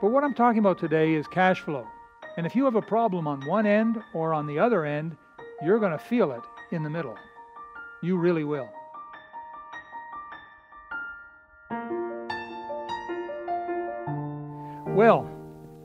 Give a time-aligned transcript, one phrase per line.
[0.00, 1.84] But what I'm talking about today is cash flow.
[2.36, 5.16] And if you have a problem on one end or on the other end,
[5.60, 7.16] you're going to feel it in the middle.
[8.00, 8.68] You really will.
[14.86, 15.28] Well,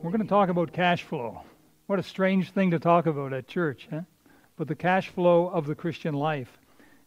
[0.04, 1.41] we're going to talk about cash flow.
[1.88, 4.02] What a strange thing to talk about at church, huh?
[4.57, 6.59] But the cash flow of the Christian life.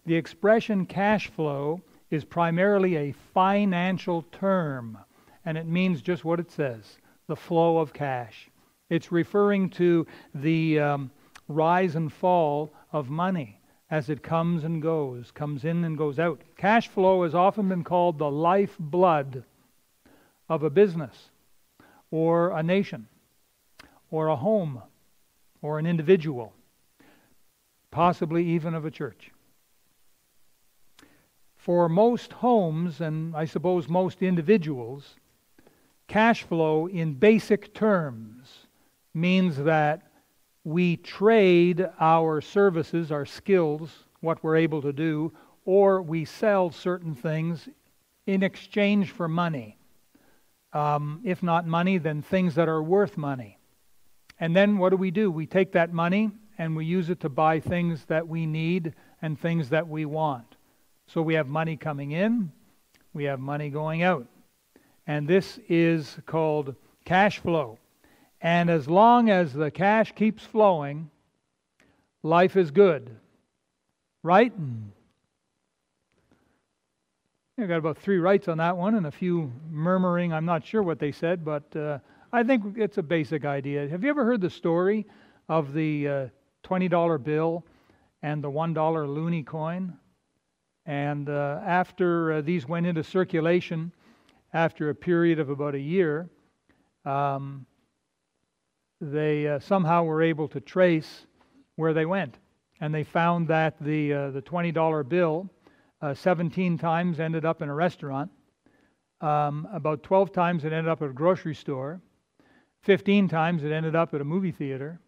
[0.06, 4.98] The expression cash flow is primarily a financial term,
[5.46, 8.50] and it means just what it says the flow of cash.
[8.90, 11.10] It's referring to the um,
[11.48, 13.60] rise and fall of money
[13.90, 16.40] as it comes and goes, comes in and goes out.
[16.56, 19.44] Cash flow has often been called the lifeblood
[20.48, 21.30] of a business
[22.10, 23.08] or a nation
[24.10, 24.82] or a home
[25.62, 26.52] or an individual,
[27.90, 29.30] possibly even of a church.
[31.56, 35.16] For most homes, and I suppose most individuals,
[36.08, 38.66] cash flow in basic terms
[39.14, 40.02] means that
[40.64, 45.32] we trade our services, our skills, what we're able to do,
[45.64, 47.68] or we sell certain things
[48.26, 49.78] in exchange for money.
[50.72, 53.58] Um, if not money, then things that are worth money.
[54.38, 55.30] And then what do we do?
[55.30, 59.38] We take that money and we use it to buy things that we need and
[59.38, 60.56] things that we want.
[61.06, 62.50] So we have money coming in,
[63.14, 64.26] we have money going out.
[65.06, 67.78] And this is called cash flow.
[68.40, 71.10] And as long as the cash keeps flowing,
[72.22, 73.16] life is good.
[74.22, 74.52] Right?
[77.58, 80.32] I got about three rights on that one and a few murmuring.
[80.32, 81.98] I'm not sure what they said, but uh,
[82.32, 83.88] I think it's a basic idea.
[83.88, 85.06] Have you ever heard the story
[85.48, 86.26] of the uh,
[86.64, 87.64] $20 bill
[88.22, 89.96] and the $1 loonie coin?
[90.84, 93.90] And uh, after uh, these went into circulation,
[94.52, 96.28] after a period of about a year,
[97.04, 97.66] um,
[99.00, 101.26] they uh, somehow were able to trace
[101.76, 102.38] where they went.
[102.80, 105.50] And they found that the, uh, the $20 bill
[106.02, 108.30] uh, 17 times ended up in a restaurant,
[109.20, 112.00] um, about 12 times it ended up at a grocery store,
[112.82, 115.00] 15 times it ended up at a movie theater.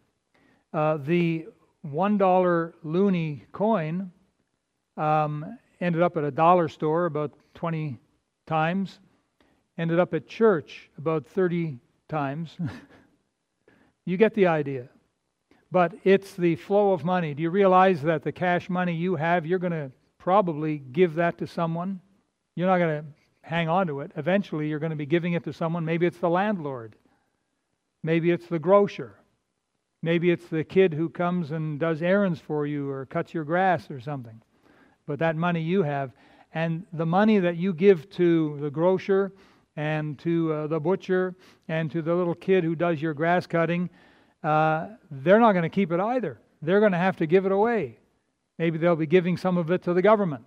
[0.73, 1.45] Uh, the
[1.85, 4.11] $1 loonie coin
[4.97, 7.97] um, ended up at a dollar store about 20
[8.47, 8.99] times,
[9.79, 12.55] ended up at church about 30 times.
[14.05, 14.89] you get the idea.
[15.71, 17.33] But it's the flow of money.
[17.33, 21.39] Do you realize that the cash money you have, you're going to probably give that
[21.39, 21.99] to someone?
[22.55, 23.05] You're not going to
[23.41, 24.11] hang on to it.
[24.15, 25.83] Eventually, you're going to be giving it to someone.
[25.83, 26.95] Maybe it's the landlord,
[28.03, 29.15] maybe it's the grocer.
[30.01, 33.91] Maybe it's the kid who comes and does errands for you or cuts your grass
[33.91, 34.41] or something
[35.09, 36.11] but that money you have.
[36.53, 39.33] And the money that you give to the grocer
[39.79, 41.33] and to uh, the butcher
[41.69, 43.89] and to the little kid who does your grass cutting,
[44.43, 46.37] uh, they're not going to keep it either.
[46.61, 47.97] They're going to have to give it away.
[48.57, 50.43] Maybe they'll be giving some of it to the government.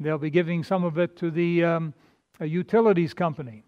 [0.00, 1.94] They'll be giving some of it to the um,
[2.40, 3.62] utilities company.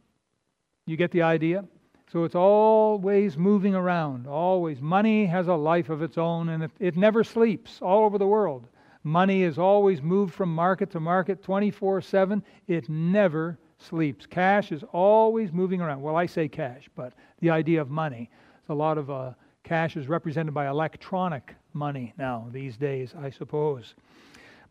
[0.84, 1.64] You get the idea?
[2.12, 4.80] So it's always moving around, always.
[4.80, 8.26] Money has a life of its own, and it, it never sleeps all over the
[8.26, 8.66] world.
[9.04, 12.42] Money is always moved from market to market 24 7.
[12.66, 14.26] It never sleeps.
[14.26, 16.02] Cash is always moving around.
[16.02, 18.30] Well, I say cash, but the idea of money.
[18.68, 19.32] A lot of uh,
[19.64, 23.94] cash is represented by electronic money now, these days, I suppose.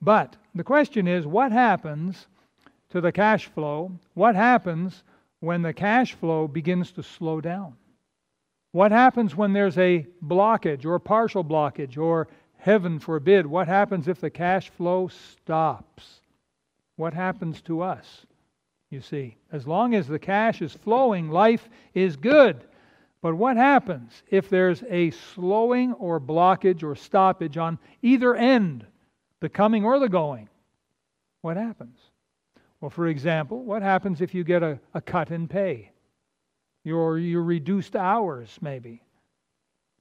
[0.01, 2.27] But the question is what happens
[2.89, 3.91] to the cash flow?
[4.13, 5.03] What happens
[5.39, 7.75] when the cash flow begins to slow down?
[8.71, 14.19] What happens when there's a blockage or partial blockage or Heaven forbid, what happens if
[14.19, 16.21] the cash flow stops?
[16.97, 18.25] What happens to us?
[18.89, 22.63] You see, as long as the cash is flowing, life is good.
[23.21, 28.85] But what happens if there's a slowing or blockage or stoppage on either end,
[29.41, 30.47] the coming or the going?
[31.41, 31.97] What happens?
[32.79, 35.91] Well, for example, what happens if you get a, a cut in pay?
[36.83, 39.01] Your, your reduced hours, maybe.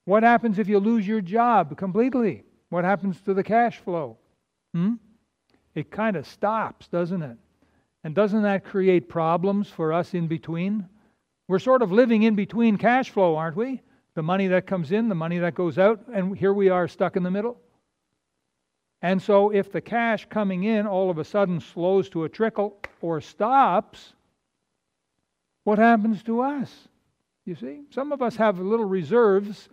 [0.05, 2.45] What happens if you lose your job completely?
[2.69, 4.19] What happens to the cash flow?
[4.73, 4.95] Hmm?
[5.75, 7.39] It kind of stops, doesn't it?
[8.07, 10.89] And doesn't that create problems for us in between?
[11.49, 13.83] We're sort of living in between cash flow, aren't we?
[14.15, 17.17] The money that comes in, the money that goes out, and here we are stuck
[17.17, 17.59] in the middle.
[19.03, 22.79] And so, if the cash coming in all of a sudden slows to a trickle
[23.01, 24.13] or stops,
[25.65, 26.87] what happens to us?
[27.45, 29.69] You see, some of us have little reserves,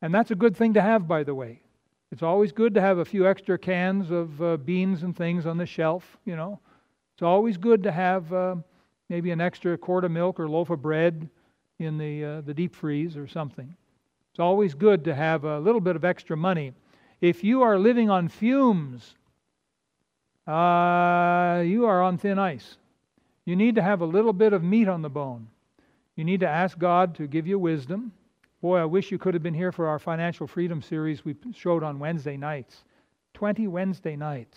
[0.00, 1.60] and that's a good thing to have, by the way.
[2.12, 5.58] It's always good to have a few extra cans of uh, beans and things on
[5.58, 6.60] the shelf, you know.
[7.18, 8.54] It's always good to have uh,
[9.08, 11.28] maybe an extra quart of milk or loaf of bread
[11.80, 13.74] in the, uh, the deep freeze or something.
[14.30, 16.74] It's always good to have a little bit of extra money.
[17.20, 19.16] If you are living on fumes,
[20.46, 22.76] uh, you are on thin ice.
[23.46, 25.48] You need to have a little bit of meat on the bone.
[26.14, 28.12] You need to ask God to give you wisdom.
[28.62, 31.82] Boy, I wish you could have been here for our financial freedom series we showed
[31.82, 32.84] on Wednesday nights.
[33.34, 34.56] 20 Wednesday nights.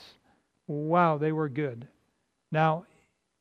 [0.67, 1.87] Wow, they were good.
[2.51, 2.85] Now,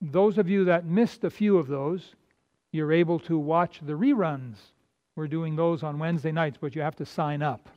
[0.01, 2.15] those of you that missed a few of those,
[2.73, 4.57] you're able to watch the reruns.
[5.17, 7.69] We're doing those on Wednesday nights, but you have to sign up.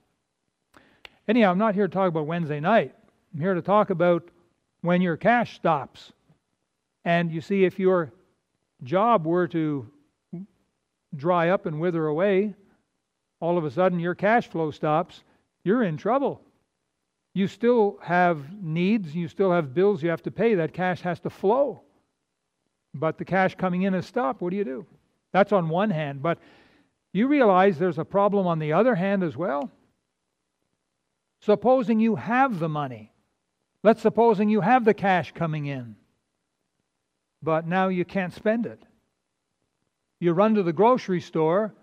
[1.28, 2.94] Anyhow, I'm not here to talk about Wednesday night.
[3.34, 4.28] I'm here to talk about
[4.82, 6.12] when your cash stops.
[7.06, 8.12] And you see, if your
[8.84, 9.88] job were to
[11.16, 12.54] dry up and wither away,
[13.40, 15.24] all of a sudden your cash flow stops,
[15.64, 16.42] you're in trouble.
[17.34, 20.56] You still have needs, you still have bills you have to pay.
[20.56, 21.82] That cash has to flow.
[22.94, 24.42] But the cash coming in has stopped.
[24.42, 24.86] What do you do?
[25.32, 26.22] That's on one hand.
[26.22, 26.38] But
[27.12, 29.72] you realize there's a problem on the other hand as well.
[31.40, 33.12] Supposing you have the money.
[33.82, 35.96] Let's supposing you have the cash coming in.
[37.42, 38.82] But now you can't spend it.
[40.20, 41.74] You run to the grocery store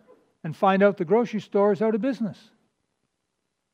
[0.43, 2.39] and find out the grocery store is out of business.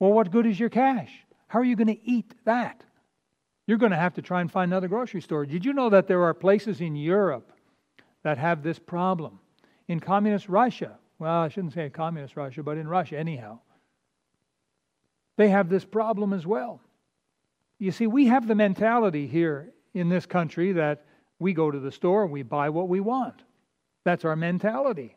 [0.01, 1.26] Well, what good is your cash?
[1.49, 2.83] How are you going to eat that?
[3.67, 5.45] You're going to have to try and find another grocery store.
[5.47, 7.53] Did you know that there are places in Europe
[8.23, 9.41] that have this problem?
[9.89, 13.61] In communist Russia, well, I shouldn't say communist Russia, but in Russia anyhow,
[15.37, 16.81] they have this problem as well.
[17.79, 21.05] You see, we have the mentality here in this country that
[21.39, 23.43] we go to the store and we buy what we want.
[24.05, 25.17] That's our mentality.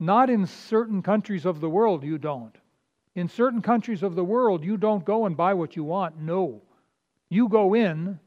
[0.00, 2.56] Not in certain countries of the world, you don't.
[3.16, 6.20] In certain countries of the world, you don't go and buy what you want.
[6.20, 6.60] No.
[7.30, 8.20] You go in,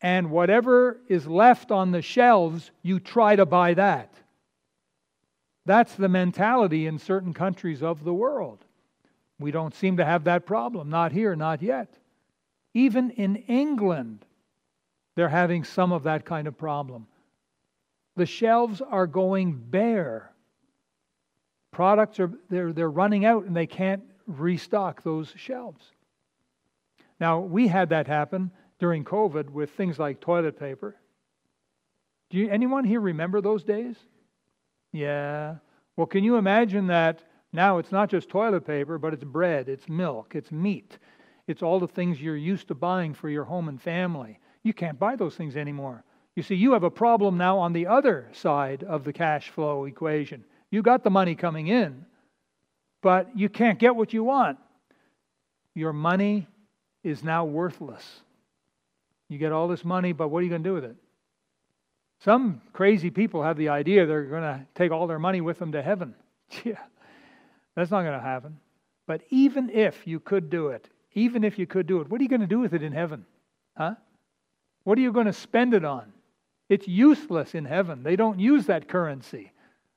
[0.00, 4.14] and whatever is left on the shelves, you try to buy that.
[5.64, 8.64] That's the mentality in certain countries of the world.
[9.40, 10.88] We don't seem to have that problem.
[10.88, 11.92] Not here, not yet.
[12.74, 14.24] Even in England,
[15.16, 17.08] they're having some of that kind of problem.
[18.14, 20.30] The shelves are going bare.
[21.76, 25.84] Products are they're, they're running out and they can't restock those shelves.
[27.20, 30.96] Now, we had that happen during COVID with things like toilet paper.
[32.30, 33.94] Do you, anyone here remember those days?
[34.90, 35.56] Yeah.
[35.96, 39.86] Well, can you imagine that now it's not just toilet paper, but it's bread, it's
[39.86, 40.96] milk, it's meat,
[41.46, 44.38] it's all the things you're used to buying for your home and family.
[44.62, 46.04] You can't buy those things anymore.
[46.36, 49.84] You see, you have a problem now on the other side of the cash flow
[49.84, 50.42] equation.
[50.76, 52.04] You got the money coming in,
[53.00, 54.58] but you can't get what you want.
[55.74, 56.46] Your money
[57.02, 58.04] is now worthless.
[59.30, 60.96] You get all this money, but what are you going to do with it?
[62.22, 65.72] Some crazy people have the idea they're going to take all their money with them
[65.72, 66.14] to heaven.
[66.62, 66.82] Yeah,
[67.74, 68.58] that's not going to happen.
[69.06, 72.22] But even if you could do it, even if you could do it, what are
[72.22, 73.24] you going to do with it in heaven?
[73.78, 73.94] Huh?
[74.84, 76.12] What are you going to spend it on?
[76.68, 78.02] It's useless in heaven.
[78.02, 79.52] They don't use that currency.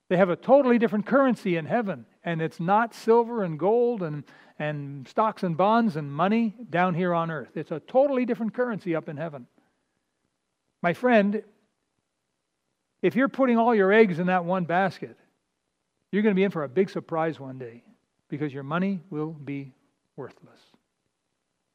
[0.10, 4.24] They have a totally different currency in heaven, and it's not silver and gold and
[4.60, 7.56] and stocks and bonds and money down here on earth.
[7.56, 9.48] It's a totally different currency up in heaven.
[10.82, 11.44] My friend,
[13.02, 15.16] if you're putting all your eggs in that one basket,
[16.12, 17.83] you're going to be in for a big surprise one day
[18.28, 19.74] because your money will be
[20.18, 20.60] worthless.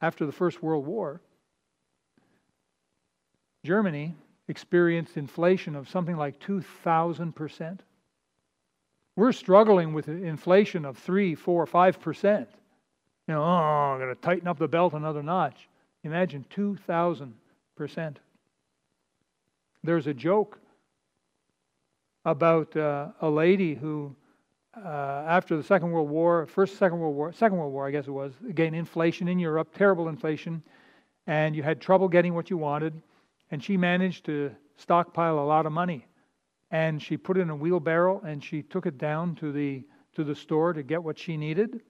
[0.02, 1.23] After the First World War,
[3.64, 4.14] Germany
[4.47, 7.78] experienced inflation of something like 2,000%.
[9.16, 12.47] We're struggling with inflation of 3, 4, 5%.
[13.26, 15.68] You know, oh, I'm going to tighten up the belt another notch.
[16.02, 18.16] Imagine 2,000%.
[19.83, 20.59] There's a joke
[22.25, 24.14] about uh, a lady who,
[24.76, 28.06] uh, after the Second World War, first Second World War, Second World War, I guess
[28.06, 30.62] it was, again, inflation in Europe, terrible inflation,
[31.26, 33.00] and you had trouble getting what you wanted,
[33.50, 36.06] and she managed to stockpile a lot of money.
[36.75, 39.85] And she put it in a wheelbarrow and she took it down to the,
[40.16, 41.83] to the store to get what she needed.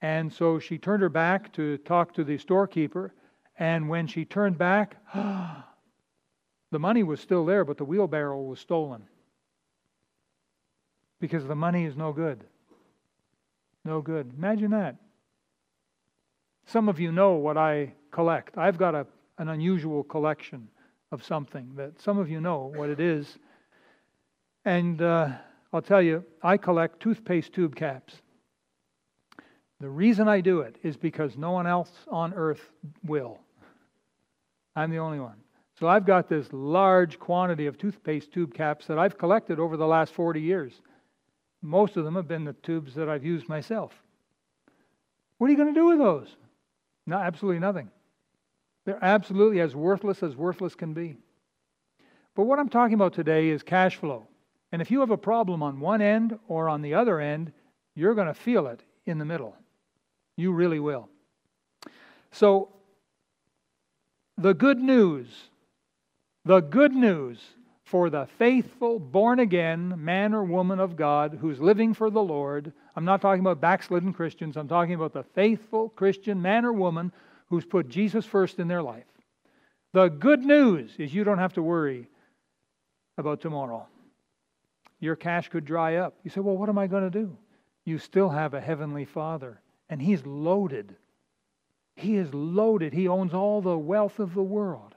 [0.00, 3.12] And so she turned her back to talk to the storekeeper.
[3.58, 9.02] And when she turned back, the money was still there, but the wheelbarrow was stolen.
[11.20, 12.42] Because the money is no good.
[13.84, 14.32] No good.
[14.34, 14.96] Imagine that.
[16.64, 18.56] Some of you know what I collect.
[18.56, 20.68] I've got a, an unusual collection
[21.12, 23.38] of something that some of you know what it is.
[24.70, 25.30] And uh,
[25.72, 28.14] I'll tell you, I collect toothpaste tube caps.
[29.80, 32.60] The reason I do it is because no one else on earth
[33.04, 33.40] will.
[34.76, 35.38] I'm the only one.
[35.80, 39.88] So I've got this large quantity of toothpaste tube caps that I've collected over the
[39.88, 40.82] last 40 years.
[41.62, 43.92] Most of them have been the tubes that I've used myself.
[45.38, 46.28] What are you going to do with those?
[47.08, 47.90] No, absolutely nothing.
[48.84, 51.16] They're absolutely as worthless as worthless can be.
[52.36, 54.28] But what I'm talking about today is cash flow.
[54.72, 57.52] And if you have a problem on one end or on the other end,
[57.94, 59.56] you're going to feel it in the middle.
[60.36, 61.08] You really will.
[62.32, 62.68] So,
[64.38, 65.26] the good news,
[66.44, 67.38] the good news
[67.84, 72.72] for the faithful, born again man or woman of God who's living for the Lord.
[72.94, 77.12] I'm not talking about backslidden Christians, I'm talking about the faithful Christian man or woman
[77.48, 79.04] who's put Jesus first in their life.
[79.92, 82.08] The good news is you don't have to worry
[83.18, 83.88] about tomorrow.
[85.00, 86.14] Your cash could dry up.
[86.22, 87.36] You say, Well, what am I going to do?
[87.84, 90.94] You still have a heavenly Father, and He's loaded.
[91.96, 92.92] He is loaded.
[92.92, 94.94] He owns all the wealth of the world.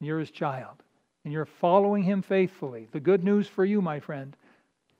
[0.00, 0.82] You're His child
[1.24, 4.36] and you're following Him faithfully, the good news for you, my friend,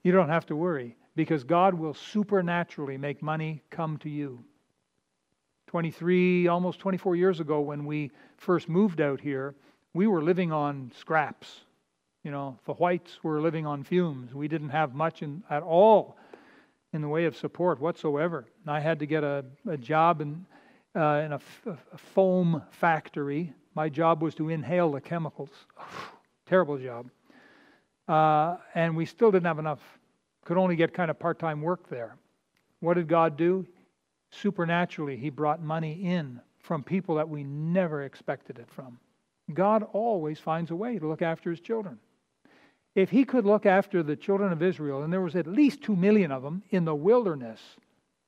[0.02, 4.42] you don't have to worry because God will supernaturally make money come to you.
[5.66, 9.54] 23, almost 24 years ago, when we first moved out here,
[9.94, 11.60] we were living on scraps.
[12.24, 14.34] You know, the whites were living on fumes.
[14.34, 16.16] We didn't have much in, at all
[16.92, 18.46] in the way of support whatsoever.
[18.66, 20.44] I had to get a, a job in,
[20.94, 25.50] uh, in a, f- a foam factory my job was to inhale the chemicals.
[26.46, 27.10] Terrible job.
[28.08, 29.80] Uh, and we still didn't have enough,
[30.44, 32.16] could only get kind of part time work there.
[32.80, 33.66] What did God do?
[34.30, 38.98] Supernaturally, He brought money in from people that we never expected it from.
[39.54, 41.98] God always finds a way to look after His children.
[42.94, 45.96] If He could look after the children of Israel, and there was at least two
[45.96, 47.60] million of them in the wilderness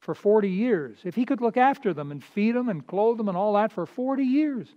[0.00, 3.28] for 40 years, if He could look after them and feed them and clothe them
[3.28, 4.68] and all that for 40 years,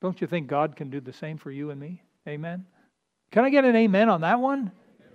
[0.00, 2.02] don't you think God can do the same for you and me?
[2.28, 2.66] Amen.
[3.30, 4.70] Can I get an amen on that one?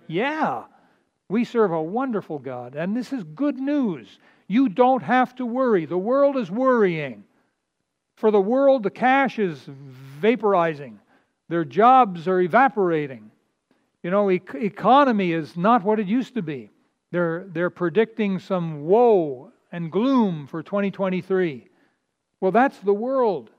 [0.07, 0.63] Yeah.
[1.29, 4.19] We serve a wonderful God, and this is good news.
[4.47, 5.85] You don't have to worry.
[5.85, 7.23] The world is worrying.
[8.15, 9.65] For the world, the cash is
[10.19, 10.97] vaporizing,
[11.47, 13.31] their jobs are evaporating.
[14.03, 16.71] You know, e- economy is not what it used to be.
[17.11, 21.67] They're, they're predicting some woe and gloom for 2023.
[22.39, 23.51] Well, that's the world.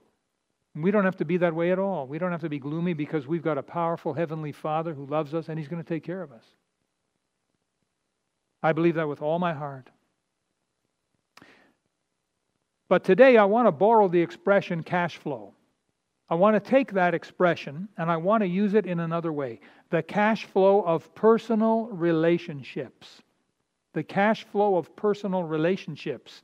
[0.74, 2.06] We don't have to be that way at all.
[2.06, 5.34] We don't have to be gloomy because we've got a powerful Heavenly Father who loves
[5.34, 6.44] us and He's going to take care of us.
[8.62, 9.90] I believe that with all my heart.
[12.88, 15.54] But today I want to borrow the expression cash flow.
[16.30, 19.60] I want to take that expression and I want to use it in another way
[19.90, 23.20] the cash flow of personal relationships.
[23.92, 26.42] The cash flow of personal relationships.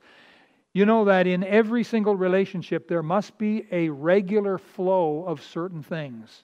[0.73, 5.81] You know that in every single relationship, there must be a regular flow of certain
[5.81, 6.43] things.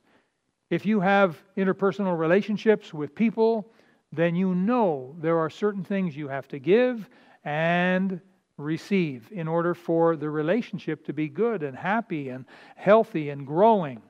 [0.70, 3.70] If you have interpersonal relationships with people,
[4.14, 7.10] then you know there are certain things you have to give
[7.44, 8.22] and
[8.58, 12.46] receive in order for the relationship to be good and happy and
[12.76, 14.02] healthy and growing.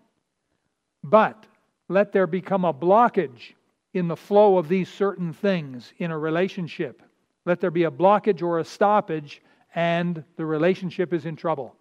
[1.03, 1.45] But
[1.88, 3.53] let there become a blockage
[3.93, 7.01] in the flow of these certain things in a relationship.
[7.45, 9.41] Let there be a blockage or a stoppage
[9.75, 11.75] and the relationship is in trouble.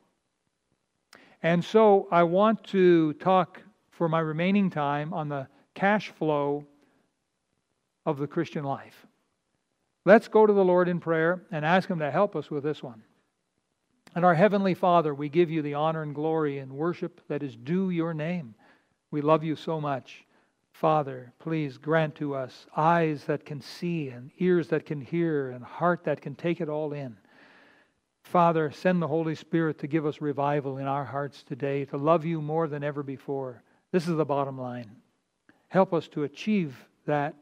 [1.42, 6.64] And so I want to talk for my remaining time on the cash flow
[8.06, 9.06] of the Christian life.
[10.04, 12.82] Let's go to the Lord in prayer and ask Him to help us with this
[12.82, 13.02] one.
[14.14, 17.56] And our Heavenly Father, we give you the honor and glory and worship that is
[17.56, 18.54] due your name.
[19.10, 20.24] We love you so much.
[20.72, 25.62] Father, please grant to us eyes that can see and ears that can hear and
[25.64, 27.16] heart that can take it all in.
[28.24, 32.24] Father, send the Holy Spirit to give us revival in our hearts today, to love
[32.24, 33.62] you more than ever before.
[33.92, 34.90] This is the bottom line.
[35.68, 37.34] Help us to achieve that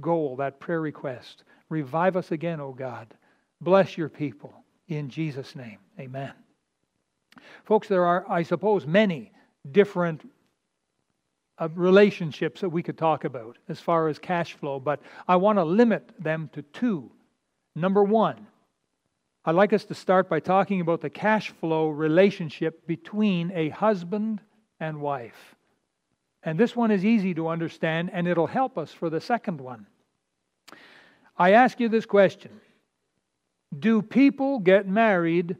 [0.00, 1.44] goal, that prayer request.
[1.68, 3.08] Revive us again, O God.
[3.60, 4.52] Bless your people.
[4.88, 6.32] In Jesus' name, amen.
[7.64, 9.32] Folks, there are, I suppose, many
[9.72, 10.30] different
[11.58, 15.58] uh, relationships that we could talk about as far as cash flow, but I want
[15.58, 17.10] to limit them to two.
[17.74, 18.46] Number one,
[19.44, 24.40] I'd like us to start by talking about the cash flow relationship between a husband
[24.80, 25.54] and wife.
[26.42, 29.86] And this one is easy to understand, and it'll help us for the second one.
[31.36, 32.60] I ask you this question
[33.78, 35.56] Do people get married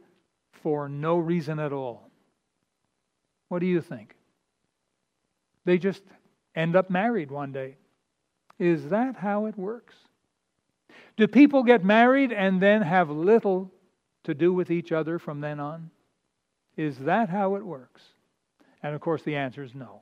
[0.51, 2.09] for no reason at all?
[3.49, 4.15] What do you think?
[5.65, 6.03] They just
[6.55, 7.77] end up married one day.
[8.59, 9.95] Is that how it works?
[11.17, 13.71] Do people get married and then have little
[14.23, 15.89] to do with each other from then on?
[16.77, 18.01] Is that how it works?
[18.83, 20.01] And of course, the answer is no.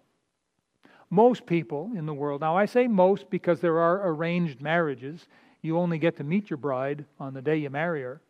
[1.10, 5.28] most people in the world, now I say most because there are arranged marriages.
[5.64, 8.22] You only get to meet your bride on the day you marry her.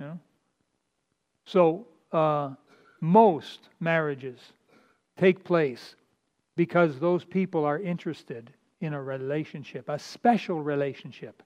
[0.00, 0.20] You know?
[1.44, 2.54] So, uh,
[3.00, 4.40] most marriages
[5.18, 5.96] take place
[6.56, 11.42] because those people are interested in a relationship, a special relationship.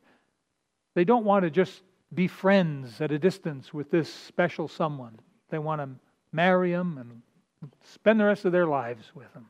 [0.94, 1.82] They don't want to just
[2.14, 5.18] be friends at a distance with this special someone.
[5.50, 5.88] They want to
[6.32, 7.22] marry him and
[7.84, 9.46] spend the rest of their lives with him.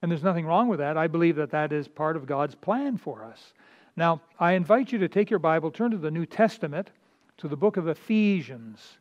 [0.00, 0.96] And there's nothing wrong with that.
[0.96, 3.52] I believe that that is part of God's plan for us.
[3.98, 6.92] Now, I invite you to take your Bible, turn to the New Testament,
[7.38, 8.98] to the book of Ephesians.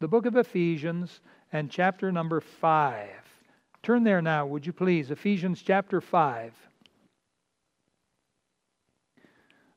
[0.00, 1.20] The book of Ephesians
[1.52, 3.08] and chapter number 5.
[3.84, 5.12] Turn there now, would you please?
[5.12, 6.54] Ephesians chapter 5.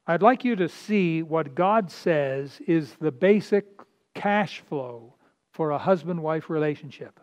[0.08, 3.66] I'd like you to see what God says is the basic
[4.16, 5.14] cash flow
[5.52, 7.20] for a husband wife relationship.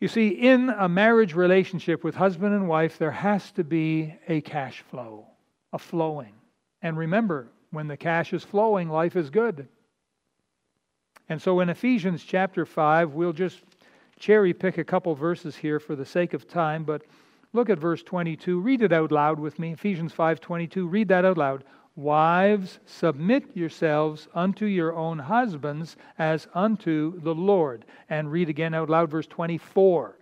[0.00, 4.40] You see, in a marriage relationship with husband and wife, there has to be a
[4.40, 5.26] cash flow,
[5.76, 6.32] a flowing.
[6.80, 9.68] And remember, when the cash is flowing, life is good.
[11.28, 13.60] And so in Ephesians chapter 5, we'll just
[14.18, 17.02] cherry pick a couple verses here for the sake of time, but
[17.52, 18.58] look at verse 22.
[18.58, 19.72] Read it out loud with me.
[19.72, 20.86] Ephesians 5:22.
[20.88, 21.64] Read that out loud.
[21.94, 27.84] Wives, submit yourselves unto your own husbands as unto the Lord.
[28.08, 30.16] And read again out loud verse 24.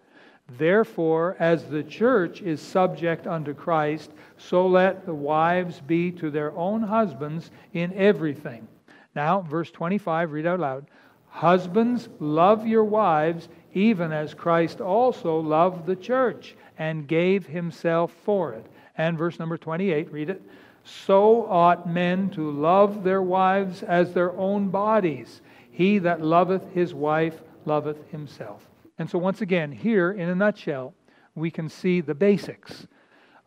[0.46, 6.52] Therefore, as the church is subject unto Christ, so let the wives be to their
[6.56, 8.68] own husbands in everything.
[9.14, 10.86] Now, verse 25, read out loud.
[11.28, 18.52] Husbands, love your wives, even as Christ also loved the church and gave himself for
[18.52, 18.66] it.
[18.96, 20.42] And verse number 28, read it.
[20.84, 25.40] So ought men to love their wives as their own bodies.
[25.70, 28.68] He that loveth his wife loveth himself.
[28.98, 30.94] And so, once again, here in a nutshell,
[31.34, 32.86] we can see the basics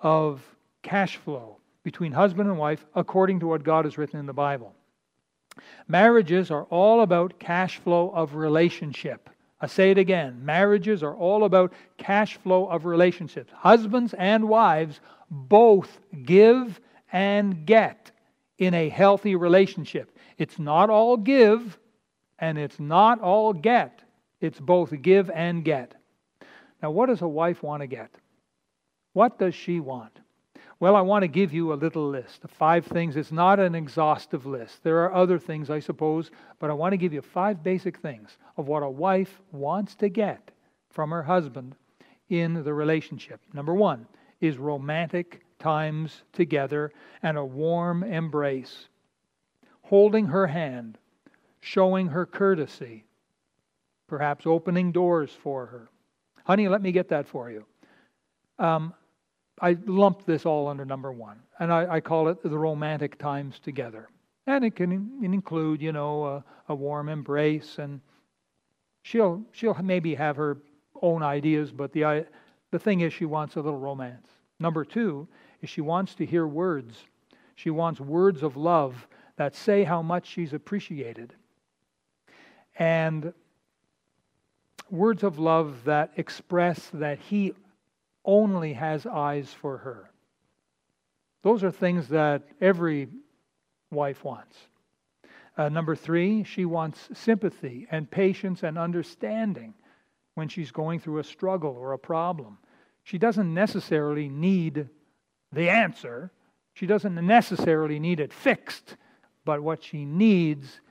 [0.01, 0.43] of
[0.83, 4.73] cash flow between husband and wife according to what God has written in the Bible.
[5.87, 9.29] Marriages are all about cash flow of relationship.
[9.59, 13.51] I say it again marriages are all about cash flow of relationships.
[13.55, 14.99] Husbands and wives
[15.31, 16.79] both give
[17.11, 18.11] and get
[18.57, 20.15] in a healthy relationship.
[20.37, 21.79] It's not all give
[22.39, 24.03] and it's not all get,
[24.39, 25.95] it's both give and get.
[26.81, 28.11] Now, what does a wife want to get?
[29.13, 30.19] What does she want?
[30.79, 33.15] Well, I want to give you a little list of five things.
[33.15, 34.83] It's not an exhaustive list.
[34.83, 38.37] There are other things, I suppose, but I want to give you five basic things
[38.57, 40.51] of what a wife wants to get
[40.91, 41.75] from her husband
[42.29, 43.41] in the relationship.
[43.53, 44.05] Number one
[44.39, 46.91] is romantic times together
[47.23, 48.87] and a warm embrace,
[49.81, 50.99] holding her hand,
[51.59, 53.03] showing her courtesy,
[54.07, 55.89] perhaps opening doors for her.
[56.45, 57.65] Honey, let me get that for you.
[58.59, 58.93] Um,
[59.61, 63.59] I lump this all under number one, and I, I, call it the romantic times
[63.59, 64.09] together.
[64.45, 67.99] And it can include, you know, a, a warm embrace, and
[69.01, 70.57] she'll she'll maybe have her
[71.01, 72.25] own ideas, but the
[72.71, 74.27] the thing is, she wants a little romance.
[74.59, 75.27] Number two
[75.61, 77.05] is she wants to hear words.
[77.55, 81.33] She wants words of love that say how much she's appreciated.
[82.77, 83.33] And
[84.89, 87.53] words of love that express that he
[88.25, 90.11] only has eyes for her.
[91.43, 93.07] Those are things that every
[93.91, 94.57] wife wants.
[95.57, 99.73] Uh, number three, she wants sympathy and patience and understanding
[100.35, 102.57] when she's going through a struggle or a problem.
[103.03, 104.89] She doesn't necessarily need
[105.51, 106.31] the answer,
[106.73, 108.97] she doesn't necessarily need it fixed,
[109.45, 110.81] but what she needs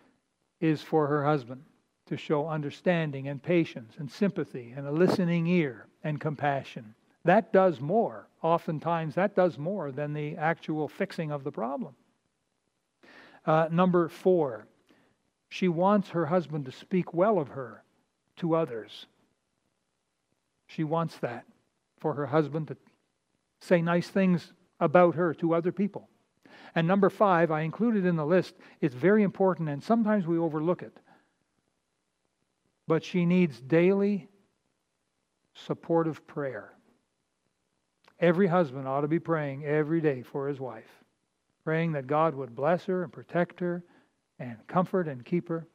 [0.60, 1.62] is for her husband
[2.06, 6.94] to show understanding and patience and sympathy and a listening ear and compassion.
[7.24, 8.28] That does more.
[8.42, 11.94] Oftentimes, that does more than the actual fixing of the problem.
[13.44, 14.66] Uh, number four,
[15.48, 17.82] she wants her husband to speak well of her
[18.36, 19.06] to others.
[20.66, 21.44] She wants that
[21.98, 22.76] for her husband to
[23.60, 26.08] say nice things about her to other people.
[26.74, 30.82] And number five, I included in the list, it's very important and sometimes we overlook
[30.82, 30.96] it.
[32.86, 34.28] But she needs daily
[35.54, 36.72] supportive prayer.
[38.20, 41.04] Every husband ought to be praying every day for his wife,
[41.64, 43.82] praying that God would bless her and protect her
[44.38, 45.66] and comfort and keep her.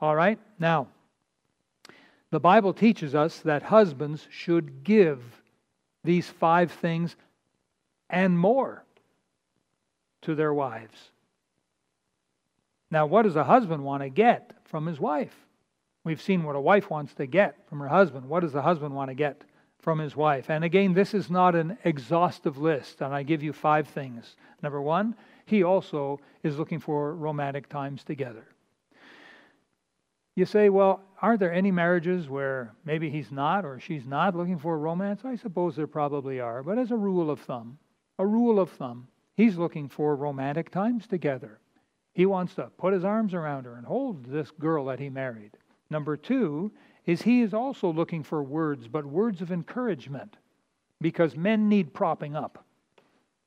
[0.00, 0.88] All right, now,
[2.30, 5.20] the Bible teaches us that husbands should give
[6.04, 7.16] these five things
[8.08, 8.84] and more
[10.22, 11.10] to their wives.
[12.90, 15.34] Now, what does a husband want to get from his wife?
[16.04, 18.28] We've seen what a wife wants to get from her husband.
[18.28, 19.42] What does the husband want to get
[19.78, 20.48] from his wife?
[20.50, 24.36] And again, this is not an exhaustive list, and I give you five things.
[24.62, 28.46] Number one, he also is looking for romantic times together.
[30.36, 34.58] You say, well, aren't there any marriages where maybe he's not or she's not looking
[34.58, 35.20] for romance?
[35.24, 36.62] I suppose there probably are.
[36.62, 37.78] But as a rule of thumb,
[38.18, 41.58] a rule of thumb, he's looking for romantic times together.
[42.14, 45.58] He wants to put his arms around her and hold this girl that he married.
[45.90, 46.72] Number two
[47.04, 50.36] is he is also looking for words, but words of encouragement,
[51.00, 52.64] because men need propping up.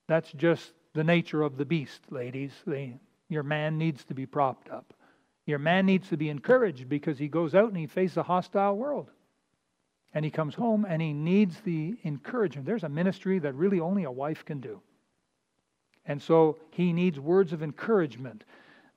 [0.07, 2.51] That's just the nature of the beast, ladies.
[2.67, 2.97] They,
[3.29, 4.93] your man needs to be propped up.
[5.45, 8.75] Your man needs to be encouraged because he goes out and he faces a hostile
[8.75, 9.09] world.
[10.13, 12.65] And he comes home and he needs the encouragement.
[12.65, 14.81] There's a ministry that really only a wife can do.
[16.05, 18.43] And so he needs words of encouragement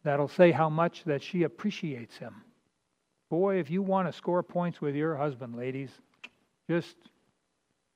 [0.03, 2.43] that'll say how much that she appreciates him.
[3.29, 5.91] Boy, if you want to score points with your husband, ladies,
[6.69, 6.97] just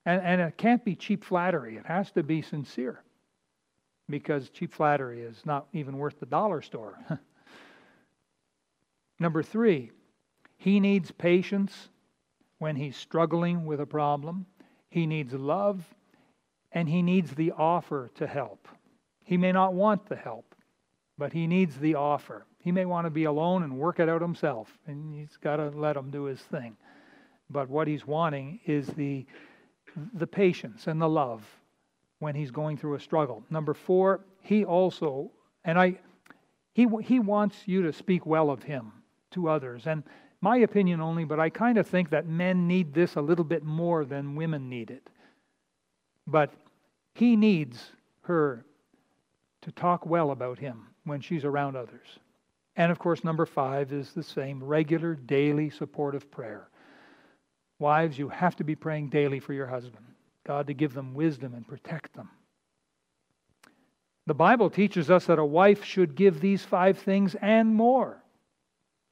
[0.07, 1.77] and, and it can't be cheap flattery.
[1.77, 3.03] It has to be sincere.
[4.09, 6.99] Because cheap flattery is not even worth the dollar store.
[9.21, 9.93] Number three,
[10.57, 11.90] he needs patience
[12.59, 14.47] when he's struggling with a problem.
[14.88, 15.85] He needs love,
[16.73, 18.66] and he needs the offer to help.
[19.25, 20.55] He may not want the help,
[21.16, 22.47] but he needs the offer.
[22.61, 25.70] He may want to be alone and work it out himself, and he's got to
[25.70, 26.77] let him do his thing.
[27.49, 29.27] But what he's wanting is the,
[30.14, 31.42] the patience and the love
[32.18, 33.42] when he's going through a struggle.
[33.51, 35.31] Number four, he also,
[35.64, 35.99] and I,
[36.75, 38.92] he, he wants you to speak well of him
[39.33, 39.87] to others.
[39.87, 40.05] And
[40.42, 43.64] my opinion only, but I kind of think that men need this a little bit
[43.64, 45.09] more than women need it.
[46.27, 46.53] But
[47.14, 47.92] he needs
[48.23, 48.64] her
[49.62, 52.18] to talk well about him when she's around others.
[52.77, 56.69] And of course, number five is the same regular, daily supportive prayer.
[57.79, 60.05] Wives, you have to be praying daily for your husband,
[60.47, 62.29] God to give them wisdom and protect them.
[64.27, 68.23] The Bible teaches us that a wife should give these five things and more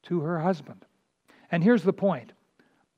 [0.03, 0.85] to her husband.
[1.51, 2.31] And here's the point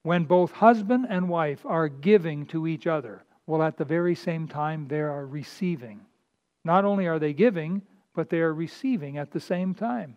[0.04, 4.47] when both husband and wife are giving to each other, well, at the very same
[4.47, 6.02] time, they are receiving.
[6.63, 7.82] Not only are they giving,
[8.13, 10.15] but they are receiving at the same time.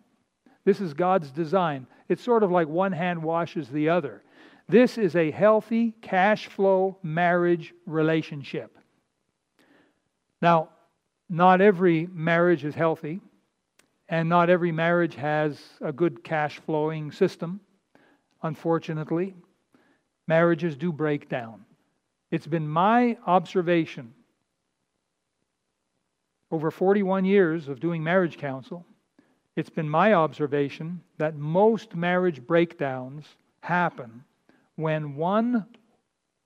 [0.65, 1.87] This is God's design.
[2.09, 4.23] It's sort of like one hand washes the other.
[4.67, 8.77] This is a healthy cash flow marriage relationship.
[10.41, 10.69] Now,
[11.29, 13.21] not every marriage is healthy.
[14.07, 17.59] And not every marriage has a good cash flowing system,
[18.43, 19.35] unfortunately.
[20.27, 21.65] Marriages do break down.
[22.29, 24.13] It's been my observation
[26.51, 28.85] over 41 years of doing marriage counsel,
[29.55, 33.25] it's been my observation that most marriage breakdowns
[33.61, 34.23] happen
[34.75, 35.65] when one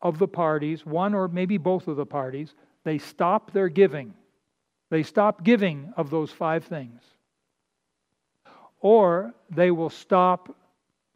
[0.02, 4.14] of the parties, one or maybe both of the parties, they stop their giving.
[4.90, 7.02] They stop giving of those five things
[8.82, 10.56] or they will stop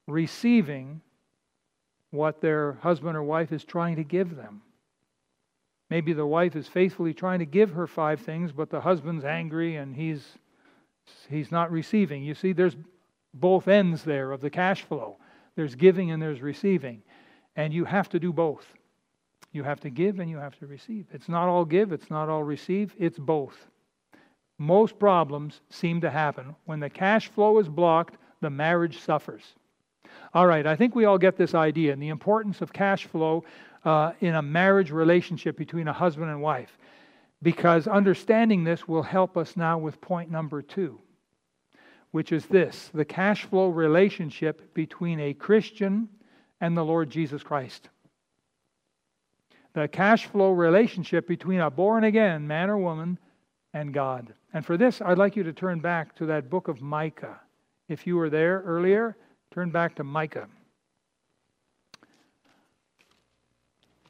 [0.08, 1.02] receiving
[2.12, 4.62] what their husband or wife is trying to give them.
[5.90, 9.78] Maybe the wife is faithfully trying to give her five things, but the husband's angry
[9.78, 10.24] and he's
[11.30, 12.24] he's not receiving.
[12.24, 12.76] You see, there's
[13.34, 15.18] both ends there of the cash flow.
[15.56, 17.02] There's giving and there's receiving.
[17.56, 18.66] And you have to do both.
[19.52, 21.06] You have to give and you have to receive.
[21.12, 23.68] It's not all give, it's not all receive, it's both.
[24.58, 29.44] Most problems seem to happen when the cash flow is blocked, the marriage suffers.
[30.34, 33.44] All right, I think we all get this idea and the importance of cash flow
[33.86, 36.78] uh, in a marriage relationship between a husband and wife,
[37.44, 41.00] because understanding this will help us now with point number two,
[42.12, 46.08] which is this the cash flow relationship between a Christian
[46.62, 47.90] and the Lord Jesus Christ.
[49.74, 53.20] The cash flow relationship between a born again man or woman
[53.74, 54.34] and God.
[54.54, 57.42] And for this, I'd like you to turn back to that book of Micah.
[57.90, 59.18] If you were there earlier,
[59.52, 60.48] turn back to Micah.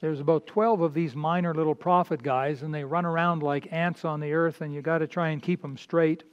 [0.03, 4.03] There's about 12 of these minor little prophet guys, and they run around like ants
[4.03, 6.25] on the earth, and you got to try and keep them straight.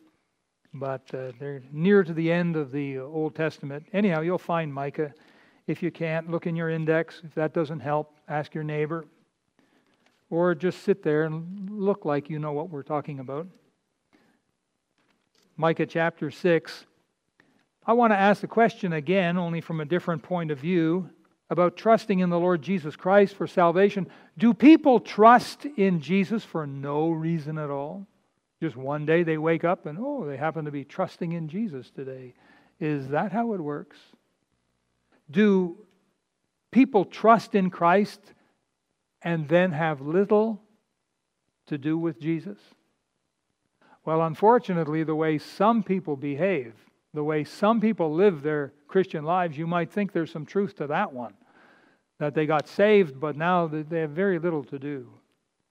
[0.74, 3.86] But uh, they're near to the end of the Old Testament.
[3.92, 5.14] Anyhow, you'll find Micah.
[5.68, 7.22] If you can't, look in your index.
[7.22, 9.04] If that doesn't help, ask your neighbor.
[10.30, 13.46] Or just sit there and look like you know what we're talking about.
[15.56, 16.86] Micah chapter 6.
[17.86, 21.08] I want to ask the question again, only from a different point of view,
[21.50, 24.08] about trusting in the Lord Jesus Christ for salvation.
[24.38, 28.06] Do people trust in Jesus for no reason at all?
[28.62, 31.90] Just one day they wake up and, oh, they happen to be trusting in Jesus
[31.90, 32.34] today.
[32.78, 33.98] Is that how it works?
[35.30, 35.76] Do
[36.70, 38.20] people trust in Christ
[39.22, 40.62] and then have little
[41.66, 42.58] to do with Jesus?
[44.04, 46.74] Well, unfortunately, the way some people behave,
[47.12, 50.86] the way some people live their Christian lives, you might think there's some truth to
[50.86, 51.34] that one.
[52.20, 55.10] That they got saved, but now they have very little to do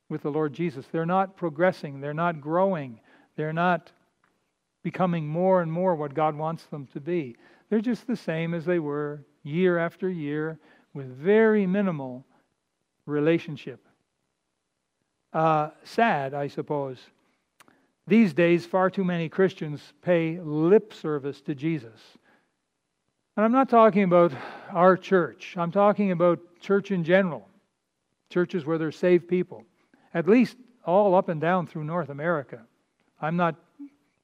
[0.10, 0.88] with the Lord Jesus.
[0.92, 3.00] They're not progressing, they're not growing,
[3.38, 3.92] they're not
[4.84, 7.38] becoming more and more what God wants them to be.
[7.70, 10.60] They're just the same as they were year after year
[10.94, 12.26] with very minimal
[13.06, 13.86] relationship.
[15.32, 16.98] Uh, sad, I suppose.
[18.08, 22.18] These days, far too many Christians pay lip service to Jesus.
[23.40, 24.34] And I'm not talking about
[24.70, 27.48] our church, I'm talking about church in general,
[28.30, 29.64] churches where there's saved people,
[30.14, 32.60] at least all up and down through North America.
[33.22, 33.56] I'm not,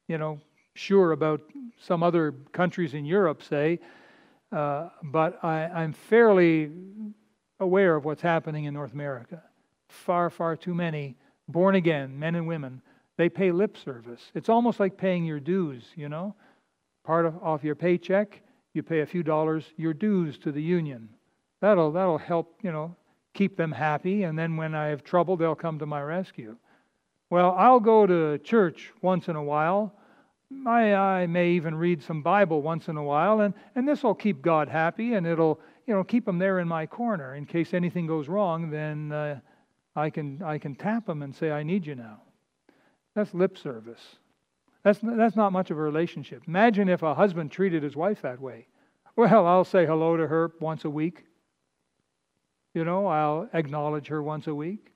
[0.10, 0.42] you know,
[0.74, 1.40] sure about
[1.80, 3.80] some other countries in Europe, say,
[4.52, 6.72] uh, but I, I'm fairly
[7.62, 9.42] aware of what's happening in North America.
[9.88, 11.16] Far, far too many
[11.48, 12.82] born again men and women
[13.16, 14.34] they pay lip service.
[14.34, 16.36] It's almost like paying your dues, you know?
[17.06, 18.42] Part of off your paycheck,
[18.76, 21.10] you pay a few dollars your dues to the union.
[21.62, 22.96] That'll that'll help, you know,
[23.34, 26.56] keep them happy and then when I have trouble they'll come to my rescue.
[27.30, 29.94] Well, I'll go to church once in a while.
[30.68, 34.14] I, I may even read some Bible once in a while, and, and this will
[34.14, 37.74] keep God happy, and it'll you know keep him there in my corner in case
[37.74, 38.70] anything goes wrong.
[38.70, 39.40] Then uh,
[39.96, 42.22] I can I can tap him and say I need you now.
[43.16, 44.18] That's lip service.
[44.86, 46.44] That's, that's not much of a relationship.
[46.48, 48.68] Imagine if a husband treated his wife that way.
[49.16, 51.26] Well, I'll say hello to her once a week.
[52.76, 54.94] You know, I'll acknowledge her once a week.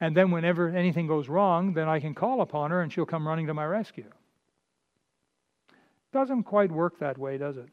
[0.00, 3.28] And then whenever anything goes wrong, then I can call upon her and she'll come
[3.28, 4.10] running to my rescue.
[6.12, 7.68] Doesn't quite work that way, does it?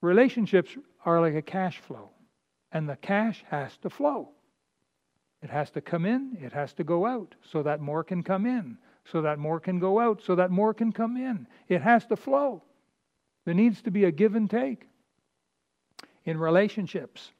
[0.00, 0.70] Relationships
[1.04, 2.10] are like a cash flow,
[2.72, 4.30] and the cash has to flow.
[5.42, 8.46] It has to come in, it has to go out so that more can come
[8.46, 8.78] in,
[9.10, 11.46] so that more can go out, so that more can come in.
[11.68, 12.62] It has to flow.
[13.44, 14.88] There needs to be a give and take
[16.24, 17.30] in relationships.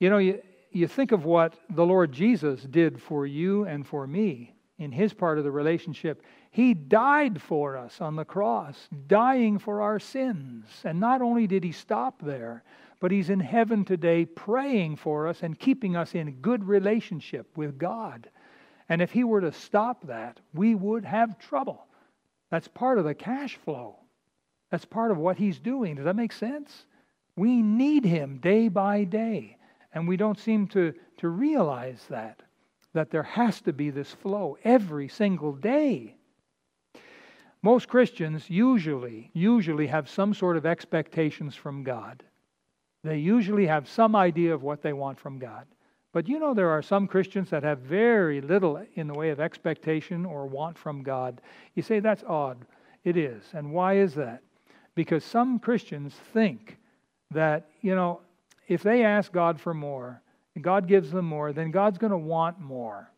[0.00, 4.06] You know, you, you think of what the Lord Jesus did for you and for
[4.06, 6.22] me in his part of the relationship.
[6.50, 10.66] He died for us on the cross, dying for our sins.
[10.84, 12.64] And not only did he stop there,
[13.00, 17.78] but He's in heaven today praying for us and keeping us in good relationship with
[17.78, 18.28] God.
[18.88, 21.86] And if He were to stop that, we would have trouble.
[22.50, 23.96] That's part of the cash flow.
[24.70, 25.96] That's part of what He's doing.
[25.96, 26.86] Does that make sense?
[27.36, 29.56] We need Him day by day.
[29.92, 32.42] And we don't seem to, to realize that,
[32.92, 36.16] that there has to be this flow every single day.
[37.62, 42.22] Most Christians usually, usually have some sort of expectations from God.
[43.02, 45.66] They usually have some idea of what they want from God.
[46.12, 49.40] But you know, there are some Christians that have very little in the way of
[49.40, 51.40] expectation or want from God.
[51.74, 52.58] You say that's odd.
[53.04, 53.44] It is.
[53.52, 54.42] And why is that?
[54.94, 56.78] Because some Christians think
[57.30, 58.20] that, you know,
[58.68, 60.22] if they ask God for more,
[60.54, 63.12] and God gives them more, then God's going to want more.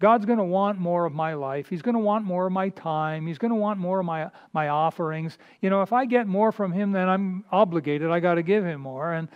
[0.00, 1.68] God's going to want more of my life.
[1.68, 3.26] He's going to want more of my time.
[3.26, 5.36] He's going to want more of my, my offerings.
[5.60, 8.10] You know, if I get more from Him, then I'm obligated.
[8.10, 9.12] I got to give Him more.
[9.12, 9.28] And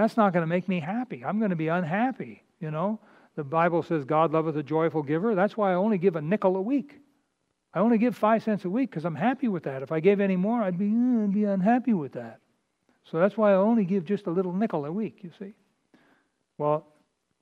[0.00, 1.24] that's not going to make me happy.
[1.24, 2.42] I'm going to be unhappy.
[2.60, 3.00] You know,
[3.36, 5.34] the Bible says God loveth a joyful giver.
[5.34, 7.00] That's why I only give a nickel a week.
[7.72, 9.82] I only give five cents a week because I'm happy with that.
[9.82, 12.40] If I gave any more, I'd be, uh, be unhappy with that.
[13.04, 15.54] So that's why I only give just a little nickel a week, you see.
[16.58, 16.86] Well,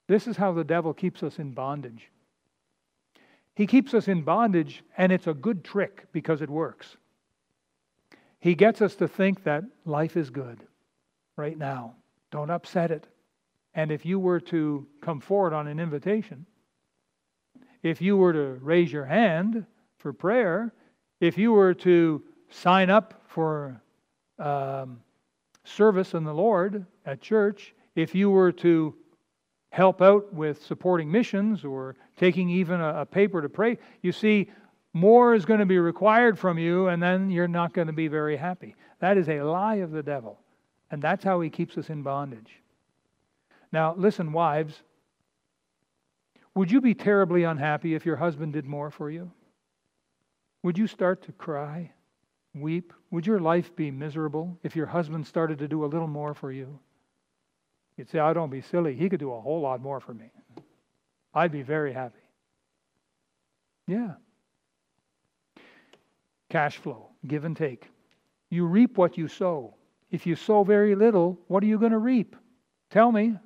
[0.06, 2.10] this is how the devil keeps us in bondage.
[3.54, 6.96] He keeps us in bondage, and it's a good trick because it works.
[8.38, 10.60] He gets us to think that life is good
[11.36, 11.94] right now.
[12.30, 13.06] Don't upset it.
[13.74, 16.46] And if you were to come forward on an invitation,
[17.82, 19.64] if you were to raise your hand
[19.98, 20.72] for prayer,
[21.20, 23.80] if you were to sign up for
[24.38, 25.00] um,
[25.64, 28.94] service in the Lord at church, if you were to
[29.70, 34.50] help out with supporting missions or taking even a, a paper to pray, you see,
[34.94, 38.08] more is going to be required from you, and then you're not going to be
[38.08, 38.74] very happy.
[39.00, 40.40] That is a lie of the devil.
[40.90, 42.62] And that's how he keeps us in bondage.
[43.72, 44.82] Now, listen, wives,
[46.54, 49.30] would you be terribly unhappy if your husband did more for you?
[50.62, 51.92] Would you start to cry,
[52.54, 52.92] weep?
[53.10, 56.50] Would your life be miserable if your husband started to do a little more for
[56.50, 56.78] you?
[57.96, 58.94] You'd say, Oh, don't be silly.
[58.94, 60.30] He could do a whole lot more for me.
[61.34, 62.18] I'd be very happy.
[63.86, 64.14] Yeah.
[66.48, 67.88] Cash flow, give and take.
[68.50, 69.74] You reap what you sow.
[70.10, 72.34] If you sow very little, what are you going to reap?
[72.90, 73.36] Tell me.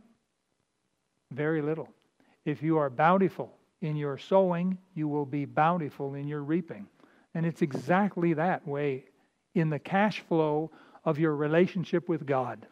[1.32, 1.88] Very little.
[2.44, 6.86] If you are bountiful in your sowing, you will be bountiful in your reaping.
[7.34, 9.04] And it's exactly that way
[9.54, 10.70] in the cash flow
[11.04, 12.66] of your relationship with God.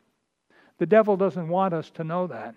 [0.79, 2.55] The devil doesn't want us to know that.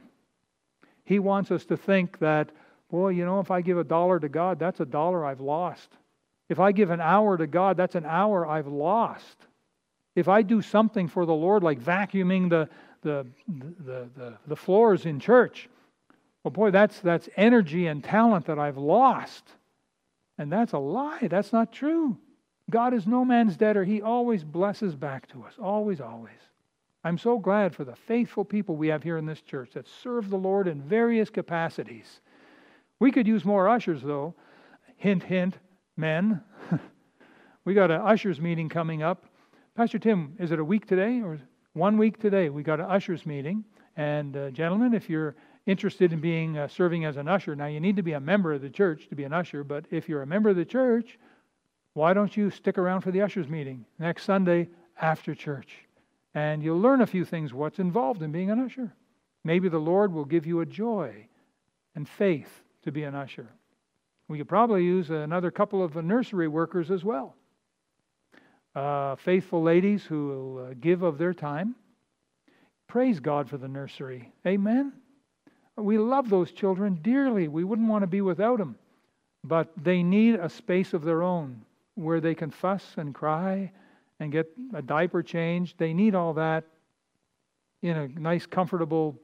[1.04, 2.50] He wants us to think that,
[2.90, 5.90] boy, you know, if I give a dollar to God, that's a dollar I've lost.
[6.48, 9.46] If I give an hour to God, that's an hour I've lost.
[10.16, 12.70] If I do something for the Lord, like vacuuming the,
[13.02, 15.70] the, the, the, the floors in church,
[16.44, 19.44] well, boy, that's, that's energy and talent that I've lost.
[20.38, 21.28] And that's a lie.
[21.30, 22.18] That's not true.
[22.70, 23.84] God is no man's debtor.
[23.84, 25.54] He always blesses back to us.
[25.62, 26.32] Always, always.
[27.04, 30.30] I'm so glad for the faithful people we have here in this church that serve
[30.30, 32.22] the Lord in various capacities.
[33.00, 34.36] We could use more ushers, though.
[34.96, 35.58] Hint, hint,
[35.98, 36.42] men.
[37.66, 39.26] we got an ushers meeting coming up.
[39.76, 41.40] Pastor Tim, is it a week today or
[41.74, 42.50] one week today?
[42.50, 43.64] We got an ushers meeting.
[43.98, 47.56] And, uh, gentlemen, if you're interested in being uh, serving as an usher.
[47.56, 49.86] Now, you need to be a member of the church to be an usher, but
[49.90, 51.18] if you're a member of the church,
[51.94, 54.70] why don't you stick around for the ushers meeting next Sunday
[55.02, 55.78] after church?
[56.36, 58.94] And you'll learn a few things what's involved in being an usher.
[59.44, 61.28] Maybe the Lord will give you a joy
[61.96, 63.48] and faith to be an usher.
[64.28, 67.36] We could probably use another couple of nursery workers as well.
[68.76, 71.76] Uh, faithful ladies who will uh, give of their time.
[72.88, 74.32] Praise God for the nursery.
[74.48, 74.94] Amen.
[75.76, 77.48] We love those children dearly.
[77.48, 78.76] We wouldn't want to be without them.
[79.44, 83.72] But they need a space of their own where they can fuss and cry
[84.20, 85.78] and get a diaper changed.
[85.78, 86.64] They need all that
[87.82, 89.20] in a nice, comfortable,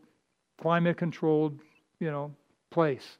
[0.59, 1.59] climate controlled,
[1.99, 2.31] you know,
[2.69, 3.17] place.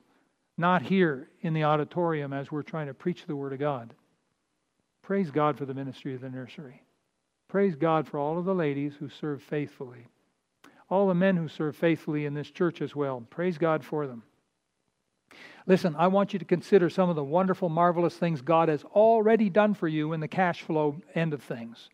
[0.57, 3.93] Not here in the auditorium as we're trying to preach the Word of God.
[5.09, 6.83] Praise God for the ministry of the nursery.
[7.47, 10.07] Praise God for all of the ladies who serve faithfully
[10.89, 13.23] all the men who serve faithfully in this church as well.
[13.29, 14.23] Praise God for them.
[15.67, 19.49] Listen, I want you to consider some of the wonderful, marvelous things God has already
[19.49, 21.89] done for you in the cash flow end of things.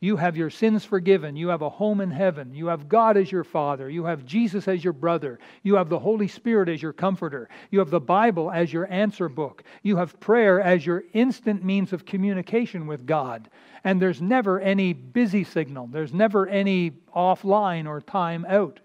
[0.00, 1.36] You have your sins forgiven.
[1.36, 2.54] You have a home in heaven.
[2.54, 3.88] You have God as your Father.
[3.88, 5.38] You have Jesus as your brother.
[5.62, 7.48] You have the Holy Spirit as your comforter.
[7.70, 9.62] You have the Bible as your answer book.
[9.82, 13.48] You have prayer as your instant means of communication with God.
[13.84, 18.80] And there's never any busy signal, there's never any offline or time out.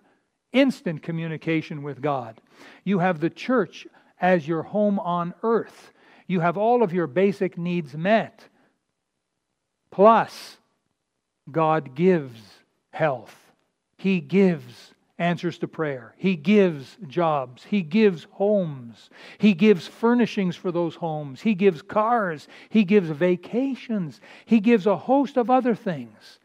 [0.54, 2.42] Instant communication with God.
[2.84, 3.88] You have the church
[4.20, 5.92] as your home on earth.
[6.28, 8.48] You have all of your basic needs met.
[9.92, 10.58] Plus,
[11.50, 12.40] God gives
[12.92, 13.36] health,
[13.98, 20.72] He gives answers to prayer, He gives jobs, He gives homes, He gives furnishings for
[20.72, 26.40] those homes, He gives cars, He gives vacations, He gives a host of other things.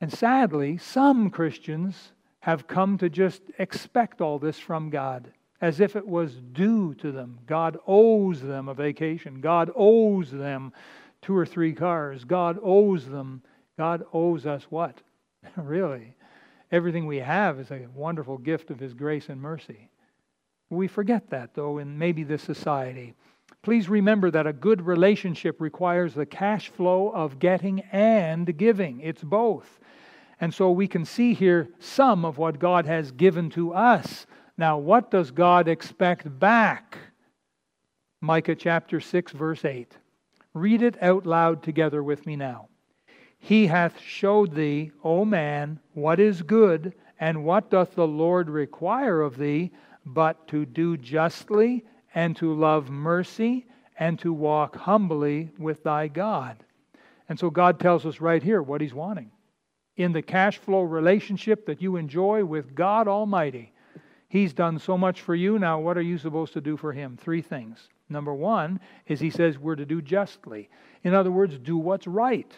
[0.00, 5.96] And sadly, some Christians have come to just expect all this from God as if
[5.96, 7.38] it was due to them.
[7.46, 9.40] God owes them a vacation.
[9.40, 10.72] God owes them
[11.20, 12.24] two or three cars.
[12.24, 13.42] God owes them
[13.78, 15.00] God owes us what?
[15.56, 16.14] really?
[16.72, 19.88] Everything we have is a wonderful gift of His grace and mercy.
[20.68, 23.14] We forget that, though, in maybe this society.
[23.62, 29.00] Please remember that a good relationship requires the cash flow of getting and giving.
[29.00, 29.78] It's both.
[30.40, 34.26] And so we can see here some of what God has given to us.
[34.56, 36.98] Now, what does God expect back?
[38.20, 39.96] Micah chapter 6, verse 8.
[40.52, 42.68] Read it out loud together with me now.
[43.38, 49.22] He hath showed thee, O man, what is good, and what doth the Lord require
[49.22, 49.70] of thee,
[50.04, 53.66] but to do justly, and to love mercy,
[53.98, 56.64] and to walk humbly with thy God.
[57.28, 59.30] And so God tells us right here what He's wanting.
[59.96, 63.72] In the cash flow relationship that you enjoy with God Almighty,
[64.28, 65.58] He's done so much for you.
[65.58, 67.16] Now, what are you supposed to do for Him?
[67.16, 67.88] Three things.
[68.08, 70.70] Number one is He says we're to do justly.
[71.02, 72.52] In other words, do what's right.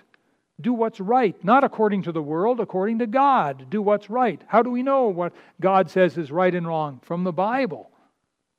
[0.61, 3.67] Do what's right, not according to the world, according to God.
[3.71, 4.41] Do what's right.
[4.47, 7.01] How do we know what God says is right and wrong?
[7.03, 7.91] From the Bible.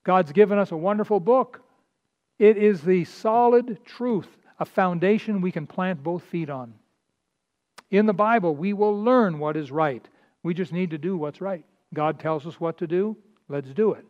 [0.04, 1.62] God's given us a wonderful book.
[2.40, 4.28] It is the solid truth,
[4.60, 6.74] a foundation we can plant both feet on.
[7.92, 10.04] In the Bible, we will learn what is right.
[10.44, 11.66] We just need to do what's right.
[11.94, 13.18] God tells us what to do,
[13.50, 14.06] let's do it.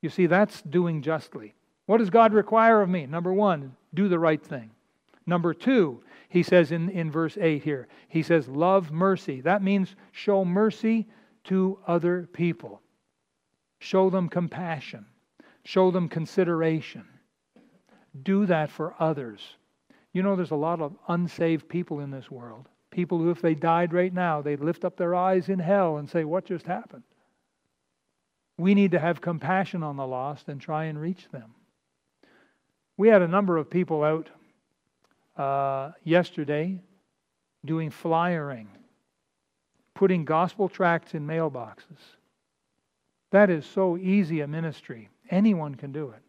[0.00, 1.54] You see, that's doing justly.
[1.86, 3.06] What does God require of me?
[3.06, 4.70] Number one, do the right thing.
[5.26, 9.40] Number two, he says in, in verse 8 here, he says, Love mercy.
[9.40, 11.08] That means show mercy
[11.44, 12.82] to other people,
[13.78, 15.06] show them compassion,
[15.64, 17.06] show them consideration.
[18.22, 19.40] Do that for others.
[20.12, 22.68] You know, there's a lot of unsaved people in this world.
[22.90, 26.08] People who, if they died right now, they'd lift up their eyes in hell and
[26.08, 27.04] say, What just happened?
[28.58, 31.54] We need to have compassion on the lost and try and reach them.
[32.96, 34.28] We had a number of people out
[35.38, 36.80] uh, yesterday
[37.64, 38.68] doing flyering,
[39.94, 41.98] putting gospel tracts in mailboxes.
[43.30, 45.08] That is so easy a ministry.
[45.30, 46.22] Anyone can do it.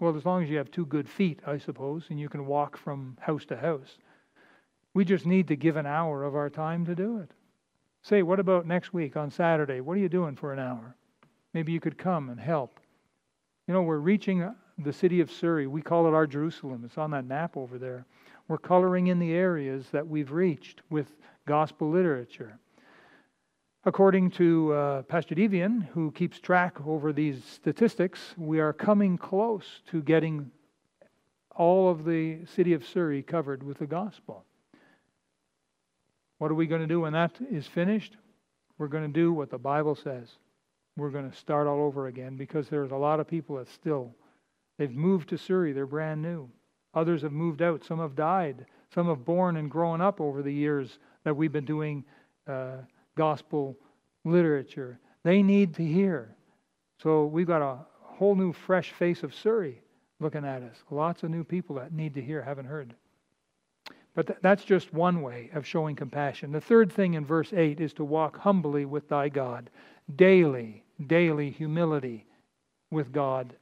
[0.00, 2.76] Well, as long as you have two good feet, I suppose, and you can walk
[2.76, 3.98] from house to house.
[4.92, 7.30] We just need to give an hour of our time to do it.
[8.02, 9.80] Say, what about next week on Saturday?
[9.80, 10.96] What are you doing for an hour?
[11.54, 12.80] Maybe you could come and help.
[13.66, 14.42] You know, we're reaching
[14.78, 15.66] the city of Surrey.
[15.66, 16.82] We call it our Jerusalem.
[16.84, 18.04] It's on that map over there.
[18.48, 21.16] We're coloring in the areas that we've reached with
[21.46, 22.58] gospel literature.
[23.84, 29.80] According to uh, Pastor Devian, who keeps track over these statistics, we are coming close
[29.90, 30.50] to getting
[31.54, 34.44] all of the city of Surrey covered with the gospel.
[36.38, 38.16] What are we going to do when that is finished?
[38.76, 40.28] We're going to do what the Bible says.
[40.96, 44.14] We're going to start all over again because there's a lot of people that still
[44.78, 46.50] they've moved to Surrey, they're brand new.
[46.94, 47.84] Others have moved out.
[47.84, 48.64] Some have died.
[48.94, 52.04] Some have born and grown up over the years that we've been doing
[52.46, 52.78] uh,
[53.16, 53.76] gospel
[54.24, 54.98] literature.
[55.22, 56.34] They need to hear.
[57.02, 59.82] So we've got a whole new, fresh face of Surrey
[60.20, 60.76] looking at us.
[60.90, 62.94] Lots of new people that need to hear, haven't heard.
[64.14, 66.50] But th- that's just one way of showing compassion.
[66.50, 69.68] The third thing in verse 8 is to walk humbly with thy God.
[70.14, 72.24] Daily, daily humility
[72.90, 73.54] with God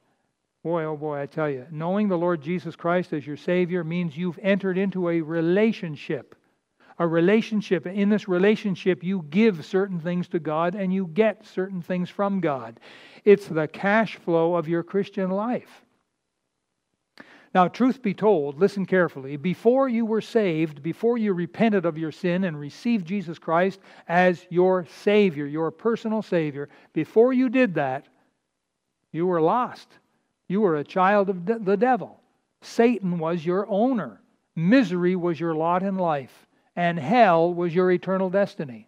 [0.65, 4.17] Boy, oh boy, I tell you, knowing the Lord Jesus Christ as your Savior means
[4.17, 6.33] you've entered into a relationship.
[6.97, 7.85] A relationship.
[7.85, 12.39] In this relationship, you give certain things to God and you get certain things from
[12.39, 12.79] God.
[13.23, 15.85] It's the cash flow of your Christian life.
[17.53, 19.37] Now, truth be told, listen carefully.
[19.37, 24.43] Before you were saved, before you repented of your sin and received Jesus Christ as
[24.49, 28.07] your Savior, your personal Savior, before you did that,
[29.11, 29.89] you were lost.
[30.47, 32.19] You were a child of the devil.
[32.61, 34.21] Satan was your owner.
[34.55, 36.45] Misery was your lot in life.
[36.75, 38.87] And hell was your eternal destiny.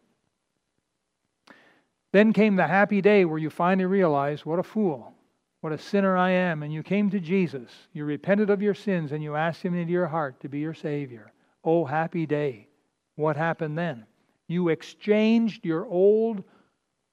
[2.12, 5.14] Then came the happy day where you finally realized, what a fool,
[5.62, 6.64] what a sinner I am.
[6.64, 7.70] And you came to Jesus.
[7.94, 10.74] You repented of your sins and you asked Him into your heart to be your
[10.74, 11.32] Savior.
[11.64, 12.68] Oh, happy day.
[13.16, 14.06] What happened then?
[14.48, 16.44] You exchanged your old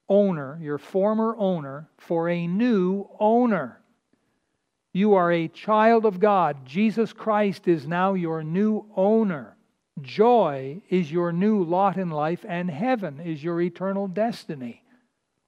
[0.09, 3.81] owner, your former owner, for a new owner.
[4.95, 6.65] You are a child of God.
[6.65, 9.57] Jesus Christ is now your new owner.
[10.01, 14.85] Joy is your new lot in life, and heaven is your eternal destiny.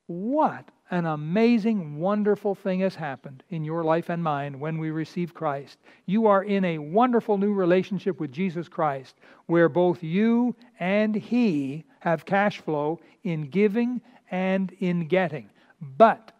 [0.08, 5.32] What an amazing, wonderful thing has happened in your life and mine when we receive
[5.32, 5.78] Christ.
[6.06, 9.14] You are in a wonderful new relationship with Jesus Christ
[9.46, 15.50] where both you and He have cash flow in giving and in getting.
[15.80, 16.32] But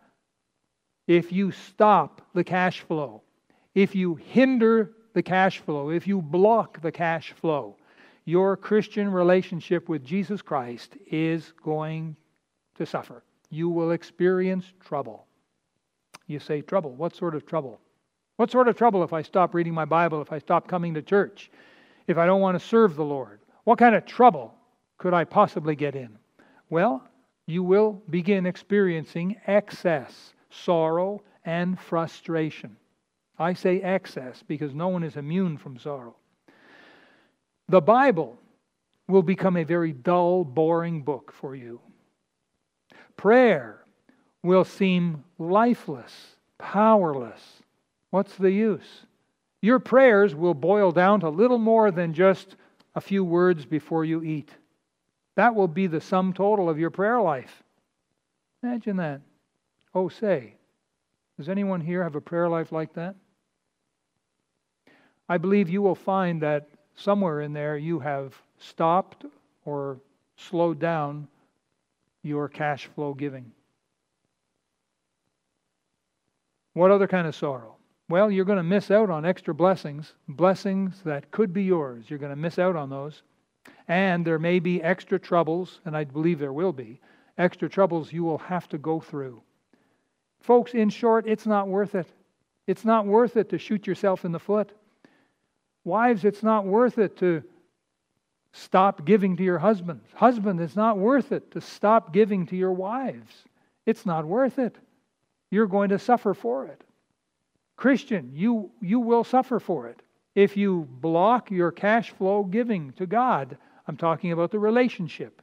[1.07, 3.23] if you stop the cash flow,
[3.75, 7.77] if you hinder the cash flow, if you block the cash flow,
[8.25, 12.17] your Christian relationship with Jesus Christ is going
[12.75, 13.23] to suffer.
[13.51, 15.27] You will experience trouble.
[16.27, 16.93] You say, Trouble?
[16.93, 17.81] What sort of trouble?
[18.37, 21.03] What sort of trouble if I stop reading my Bible, if I stop coming to
[21.03, 21.51] church,
[22.07, 23.41] if I don't want to serve the Lord?
[23.65, 24.55] What kind of trouble
[24.99, 26.19] could I possibly get in?
[26.69, 27.09] Well,
[27.47, 32.77] you will begin experiencing excess sorrow, and frustration.
[33.39, 36.17] I say excess because no one is immune from sorrow.
[37.69, 38.39] The Bible
[39.09, 41.81] will become a very dull, boring book for you.
[43.17, 43.85] Prayer
[44.43, 47.41] will seem lifeless, powerless.
[48.11, 49.07] What's the use?
[49.63, 52.57] Your prayers will boil down to little more than just
[52.95, 54.51] a few words before you eat.
[55.35, 57.63] That will be the sum total of your prayer life.
[58.63, 59.21] Imagine that.
[59.97, 60.53] Oh, say,
[61.39, 63.15] does anyone here have a prayer life like that?
[65.27, 69.25] I believe you will find that somewhere in there you have stopped
[69.65, 69.97] or
[70.37, 71.29] slowed down
[72.23, 73.51] your cash flow giving.
[76.75, 77.77] What other kind of sorrow?
[78.11, 82.05] Well, you're going to miss out on extra blessings, blessings that could be yours.
[82.11, 83.23] You're going to miss out on those.
[83.89, 87.01] And there may be extra troubles, and I believe there will be,
[87.39, 89.41] extra troubles you will have to go through.
[90.47, 92.07] Folks, in short, it's not worth it.
[92.69, 94.71] It's not worth it to shoot yourself in the foot.
[95.83, 97.43] Wives, it's not worth it to
[98.53, 100.07] stop giving to your husbands.
[100.15, 103.43] Husband, it's not worth it to stop giving to your wives.
[103.87, 104.77] It's not worth it.
[105.51, 106.81] You're going to suffer for it.
[107.75, 110.01] Christian, you, you will suffer for it.
[110.37, 115.43] If you block your cash flow giving to God, I'm talking about the relationship.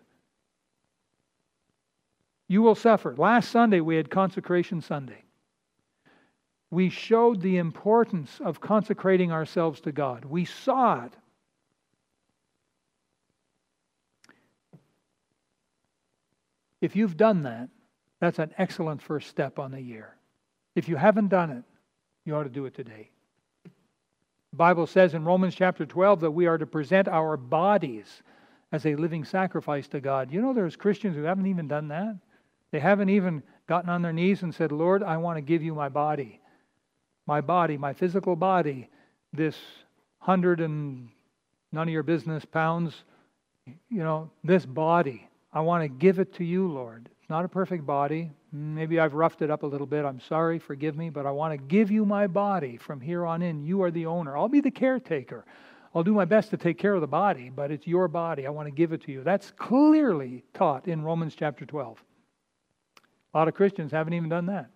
[2.47, 3.15] You will suffer.
[3.15, 5.23] Last Sunday, we had Consecration Sunday.
[6.69, 10.25] We showed the importance of consecrating ourselves to God.
[10.25, 11.13] We saw it.
[16.81, 17.69] If you've done that,
[18.19, 20.15] that's an excellent first step on the year.
[20.75, 21.63] If you haven't done it,
[22.25, 23.09] you ought to do it today.
[23.63, 28.21] The Bible says in Romans chapter 12 that we are to present our bodies
[28.71, 30.31] as a living sacrifice to God.
[30.31, 32.17] You know, there's Christians who haven't even done that.
[32.73, 35.75] They haven't even gotten on their knees and said, Lord, I want to give you
[35.75, 36.41] my body.
[37.27, 38.89] My body, my physical body,
[39.31, 39.55] this
[40.17, 41.09] hundred and
[41.71, 43.03] none of your business pounds,
[43.67, 45.29] you know, this body.
[45.53, 47.09] I want to give it to you, Lord.
[47.21, 48.31] It's not a perfect body.
[48.51, 50.03] Maybe I've roughed it up a little bit.
[50.03, 53.43] I'm sorry, forgive me, but I want to give you my body from here on
[53.43, 53.63] in.
[53.63, 54.35] You are the owner.
[54.35, 55.45] I'll be the caretaker.
[55.93, 58.47] I'll do my best to take care of the body, but it's your body.
[58.47, 59.23] I want to give it to you.
[59.23, 62.03] That's clearly taught in Romans chapter 12.
[63.33, 64.69] A lot of Christians haven't even done that.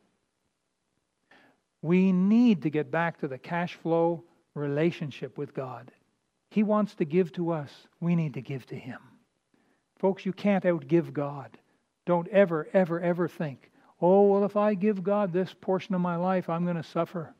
[1.81, 4.23] We need to get back to the cash flow
[4.55, 5.91] relationship with God.
[6.49, 8.99] He wants to give to us, we need to give to Him.
[9.99, 11.57] Folks, you can't outgive God.
[12.05, 16.15] Don't ever, ever, ever think, oh, well, if I give God this portion of my
[16.15, 17.33] life, I'm going to suffer.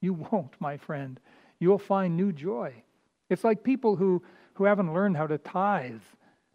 [0.00, 1.20] You won't, my friend.
[1.60, 2.74] You'll find new joy.
[3.30, 4.22] It's like people who,
[4.54, 6.00] who haven't learned how to tithe.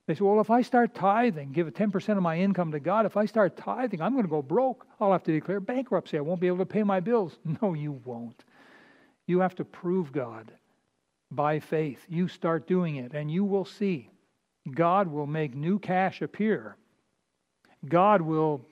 [0.10, 3.16] They say, well, if I start tithing, give 10% of my income to God, if
[3.16, 4.88] I start tithing, I'm going to go broke.
[5.00, 6.18] I'll have to declare bankruptcy.
[6.18, 7.38] I won't be able to pay my bills.
[7.62, 8.44] No, you won't.
[9.28, 10.52] You have to prove God
[11.30, 12.04] by faith.
[12.10, 14.10] You start doing it, and you will see
[14.74, 16.76] God will make new cash appear
[17.88, 18.66] God will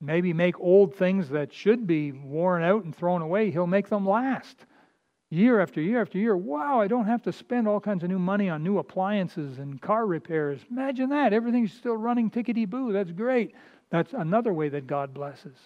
[0.00, 4.08] maybe make old things that should be worn out and thrown away, He'll make them
[4.08, 4.64] last.
[5.30, 6.36] Year after year after year.
[6.36, 9.80] Wow, I don't have to spend all kinds of new money on new appliances and
[9.80, 10.60] car repairs.
[10.70, 11.32] Imagine that.
[11.32, 12.92] Everything's still running tickety boo.
[12.92, 13.54] That's great.
[13.90, 15.56] That's another way that God blesses.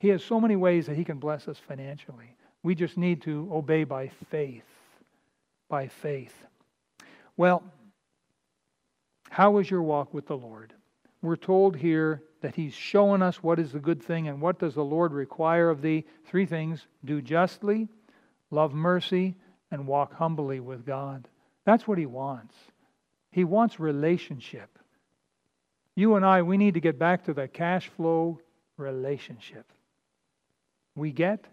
[0.00, 2.36] He has so many ways that He can bless us financially.
[2.62, 4.64] We just need to obey by faith.
[5.68, 6.34] By faith.
[7.36, 7.62] Well,
[9.30, 10.74] how is your walk with the Lord?
[11.24, 14.74] we're told here that he's showing us what is the good thing and what does
[14.74, 16.04] the Lord require of thee.
[16.26, 17.88] Three things do justly,
[18.54, 19.34] love mercy,
[19.70, 21.28] and walk humbly with God.
[21.64, 22.54] That's what he wants.
[23.30, 24.78] He wants relationship.
[25.96, 28.40] You and I, we need to get back to the cash flow
[28.76, 29.66] relationship.
[30.94, 31.44] We get,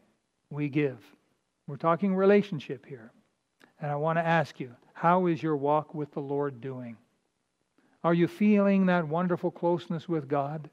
[0.49, 0.99] we give.
[1.67, 3.11] We're talking relationship here.
[3.79, 6.97] And I want to ask you, how is your walk with the Lord doing?
[8.03, 10.69] Are you feeling that wonderful closeness with God?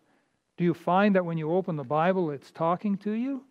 [0.57, 3.45] Do you find that when you open the Bible, it's talking to you?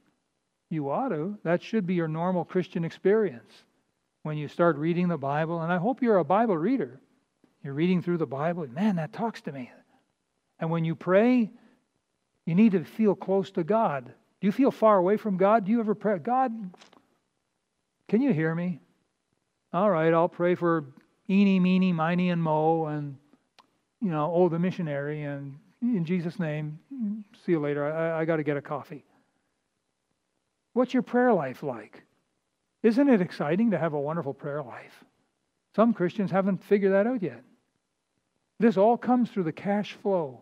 [0.70, 1.38] You ought to.
[1.44, 3.52] That should be your normal Christian experience
[4.24, 5.62] when you start reading the Bible.
[5.62, 7.00] And I hope you're a Bible reader.
[7.64, 9.72] You're reading through the Bible, man, that talks to me.
[10.60, 11.50] And when you pray,
[12.46, 14.06] you need to feel close to God.
[14.06, 15.66] Do you feel far away from God?
[15.66, 16.52] Do you ever pray, God,
[18.08, 18.80] can you hear me?
[19.74, 20.86] All right, I'll pray for
[21.30, 23.18] eeny, meeny, miny, and mo, and
[24.02, 26.80] you know, oh, the missionary, and in Jesus' name,
[27.46, 27.92] see you later.
[27.92, 29.04] I, I got to get a coffee.
[30.78, 32.04] What's your prayer life like?
[32.84, 35.04] Isn't it exciting to have a wonderful prayer life?
[35.76, 37.44] Some Christians haven't figured that out yet.
[38.60, 40.42] This all comes through the cash flow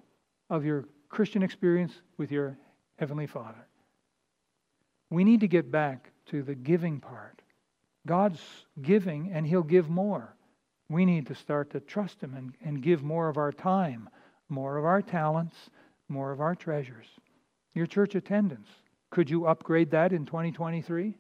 [0.50, 2.58] of your Christian experience with your
[2.98, 3.66] Heavenly Father.
[5.10, 7.42] We need to get back to the giving part.
[8.06, 8.42] God's
[8.82, 10.36] giving, and He'll give more.
[10.90, 14.10] We need to start to trust Him and, and give more of our time,
[14.50, 15.56] more of our talents,
[16.10, 17.08] more of our treasures.
[17.74, 18.68] Your church attendance.
[19.16, 21.16] Could you upgrade that in 2023?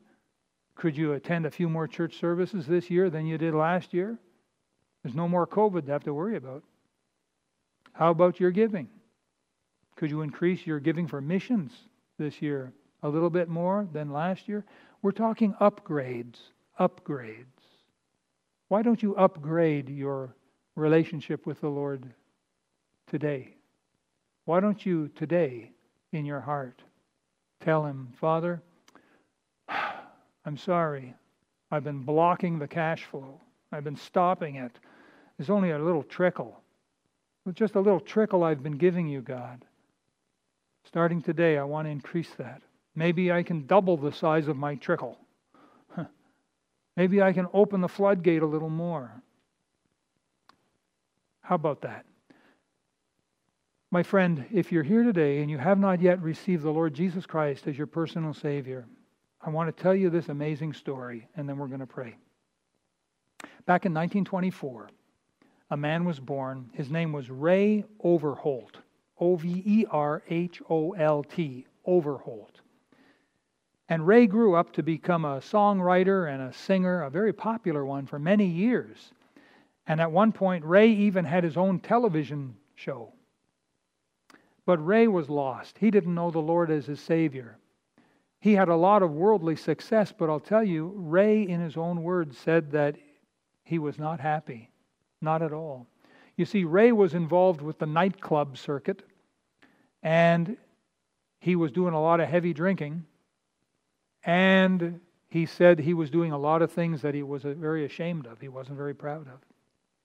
[0.75, 4.19] Could you attend a few more church services this year than you did last year?
[5.01, 6.63] There's no more COVID to have to worry about.
[7.93, 8.89] How about your giving?
[9.95, 11.71] Could you increase your giving for missions
[12.17, 14.65] this year a little bit more than last year?
[15.01, 16.35] We're talking upgrades,
[16.77, 17.45] upgrades.
[18.67, 20.35] Why don't you upgrade your
[20.75, 22.13] relationship with the Lord
[23.07, 23.55] today?
[24.43, 25.71] Why don't you today,
[26.11, 26.81] in your heart,
[27.61, 28.61] tell Him, Father,
[30.45, 31.13] I'm sorry.
[31.71, 33.41] I've been blocking the cash flow,
[33.71, 34.71] I've been stopping it.
[35.37, 36.61] There's only a little trickle.
[37.53, 39.65] Just a little trickle I've been giving you, God.
[40.85, 42.61] Starting today, I want to increase that.
[42.95, 45.17] Maybe I can double the size of my trickle.
[46.95, 49.11] Maybe I can open the floodgate a little more.
[51.41, 52.05] How about that?
[53.95, 57.25] My friend, if you're here today and you have not yet received the Lord Jesus
[57.25, 58.85] Christ as your personal Savior,
[59.41, 62.17] I want to tell you this amazing story, and then we're going to pray.
[63.65, 64.89] Back in 1924,
[65.71, 66.69] a man was born.
[66.73, 68.79] His name was Ray Overholt.
[69.17, 71.65] O V E R H O L T.
[71.85, 72.59] Overholt.
[73.87, 78.07] And Ray grew up to become a songwriter and a singer, a very popular one
[78.07, 79.13] for many years.
[79.87, 83.13] And at one point, Ray even had his own television show.
[84.65, 85.77] But Ray was lost.
[85.77, 87.57] He didn't know the Lord as his Savior.
[88.39, 92.03] He had a lot of worldly success, but I'll tell you, Ray, in his own
[92.03, 92.95] words, said that
[93.63, 94.69] he was not happy.
[95.21, 95.87] Not at all.
[96.37, 99.03] You see, Ray was involved with the nightclub circuit,
[100.03, 100.57] and
[101.39, 103.05] he was doing a lot of heavy drinking.
[104.23, 107.85] And he said he was doing a lot of things that he was uh, very
[107.85, 109.39] ashamed of, he wasn't very proud of.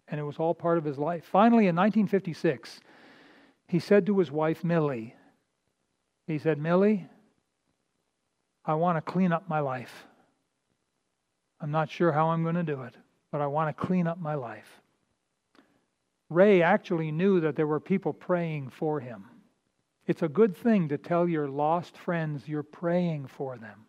[0.09, 1.25] And it was all part of his life.
[1.25, 2.81] Finally, in 1956,
[3.71, 5.15] he said to his wife, Millie,
[6.27, 7.07] he said, Millie,
[8.65, 10.07] I want to clean up my life.
[11.61, 12.95] I'm not sure how I'm going to do it,
[13.31, 14.81] but I want to clean up my life.
[16.29, 19.27] Ray actually knew that there were people praying for him.
[20.05, 23.87] It's a good thing to tell your lost friends you're praying for them.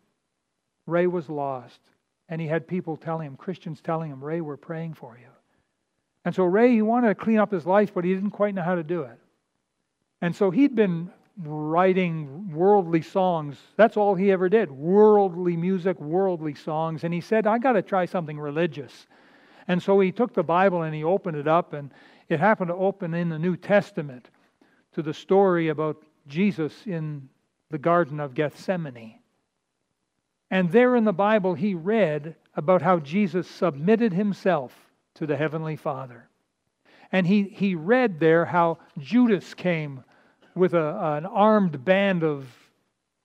[0.85, 1.79] Ray was lost,
[2.29, 5.29] and he had people telling him, Christians telling him, Ray, we're praying for you.
[6.23, 8.61] And so Ray, he wanted to clean up his life, but he didn't quite know
[8.61, 9.17] how to do it.
[10.21, 11.09] And so he'd been
[11.43, 13.57] writing worldly songs.
[13.75, 17.03] That's all he ever did worldly music, worldly songs.
[17.03, 19.07] And he said, I got to try something religious.
[19.67, 21.91] And so he took the Bible and he opened it up, and
[22.29, 24.29] it happened to open in the New Testament
[24.93, 27.29] to the story about Jesus in
[27.69, 29.19] the Garden of Gethsemane.
[30.49, 34.75] And there in the Bible, he read about how Jesus submitted himself
[35.15, 36.27] to the Heavenly Father.
[37.11, 40.03] And he, he read there how Judas came
[40.55, 42.47] with a, an armed band of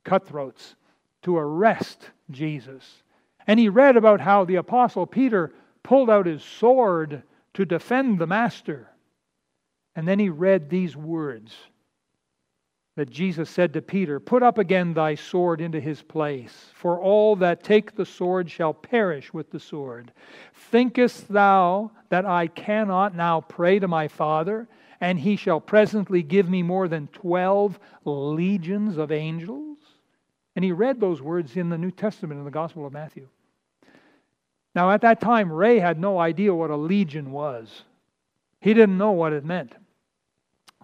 [0.04, 0.74] cutthroats
[1.22, 3.02] to arrest Jesus.
[3.46, 5.52] And he read about how the Apostle Peter
[5.82, 7.22] pulled out his sword
[7.54, 8.88] to defend the Master.
[9.94, 11.54] And then he read these words
[12.96, 17.36] that Jesus said to Peter, Put up again thy sword into his place, for all
[17.36, 20.12] that take the sword shall perish with the sword.
[20.54, 24.66] Thinkest thou that I cannot now pray to my Father,
[25.00, 29.78] and he shall presently give me more than twelve legions of angels?
[30.54, 33.28] And he read those words in the New Testament in the Gospel of Matthew.
[34.74, 37.82] Now, at that time, Ray had no idea what a legion was.
[38.60, 39.74] He didn't know what it meant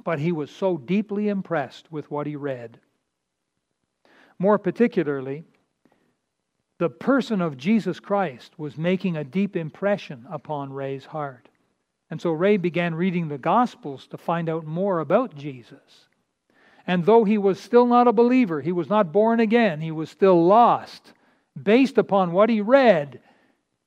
[0.05, 2.79] but he was so deeply impressed with what he read.
[4.39, 5.45] More particularly,
[6.79, 11.49] the person of Jesus Christ was making a deep impression upon Ray's heart.
[12.13, 16.09] And so Ray began reading the Gospels to find out more about Jesus.
[16.87, 20.11] And though he was still not a believer, he was not born again, he was
[20.11, 21.15] still lost.
[21.61, 23.21] Based upon what he read,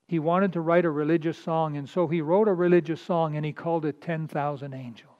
[0.08, 3.46] he wanted to write a religious song, and so he wrote a religious song and
[3.46, 5.12] he called it 10,000 Angels.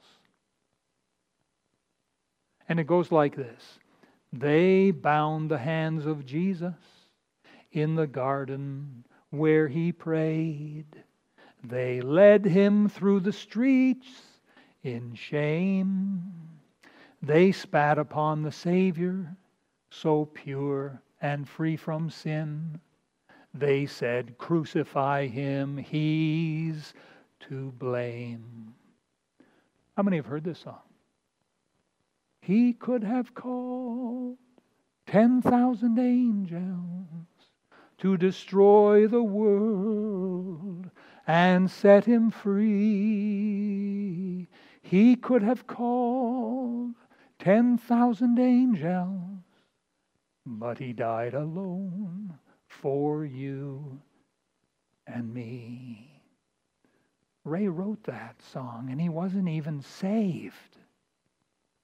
[2.68, 3.78] And it goes like this
[4.32, 6.74] They bound the hands of Jesus
[7.70, 11.04] in the garden where he prayed.
[11.64, 14.40] They led him through the streets
[14.82, 16.32] in shame.
[17.22, 19.36] They spat upon the Savior,
[19.90, 22.80] so pure and free from sin.
[23.54, 26.92] They said, Crucify him, he's
[27.48, 28.74] to blame.
[29.96, 30.80] How many have heard this song?
[32.42, 34.36] He could have called
[35.06, 37.16] 10,000 angels
[37.98, 40.90] to destroy the world
[41.26, 42.86] and set him free.
[44.82, 46.94] He could have called
[47.40, 49.40] 10,000 angels,
[50.44, 54.00] but he died alone for you
[55.06, 56.22] and me.
[57.44, 60.78] Ray wrote that song, and he wasn't even saved.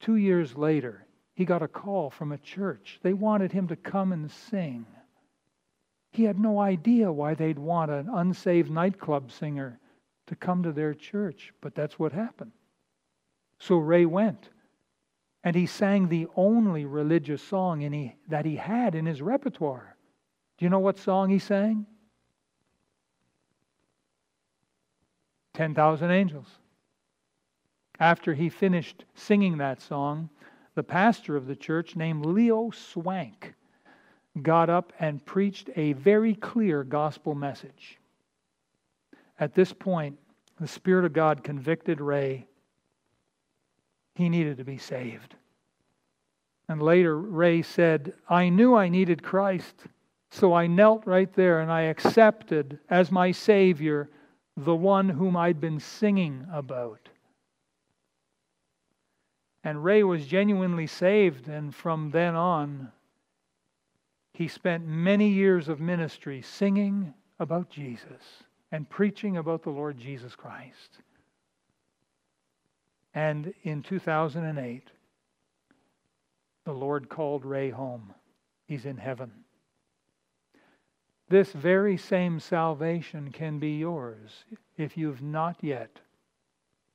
[0.00, 2.98] Two years later, he got a call from a church.
[3.02, 4.86] They wanted him to come and sing.
[6.12, 9.80] He had no idea why they'd want an unsaved nightclub singer
[10.26, 12.52] to come to their church, but that's what happened.
[13.58, 14.50] So Ray went,
[15.42, 19.96] and he sang the only religious song he, that he had in his repertoire.
[20.58, 21.86] Do you know what song he sang?
[25.54, 26.48] 10,000 Angels.
[27.98, 30.28] After he finished singing that song,
[30.74, 33.54] the pastor of the church, named Leo Swank,
[34.40, 37.98] got up and preached a very clear gospel message.
[39.38, 40.18] At this point,
[40.60, 42.46] the Spirit of God convicted Ray.
[44.14, 45.34] He needed to be saved.
[46.68, 49.86] And later, Ray said, I knew I needed Christ,
[50.30, 54.08] so I knelt right there and I accepted as my Savior
[54.56, 57.08] the one whom I'd been singing about.
[59.64, 62.90] And Ray was genuinely saved, and from then on,
[64.32, 70.34] he spent many years of ministry singing about Jesus and preaching about the Lord Jesus
[70.34, 70.98] Christ.
[73.14, 74.88] And in 2008,
[76.64, 78.14] the Lord called Ray home.
[78.66, 79.32] He's in heaven.
[81.28, 84.44] This very same salvation can be yours
[84.76, 86.00] if you've not yet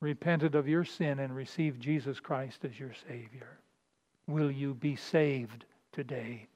[0.00, 3.58] repented of your sin and received Jesus Christ as your Savior.
[4.26, 6.48] Will you be saved today?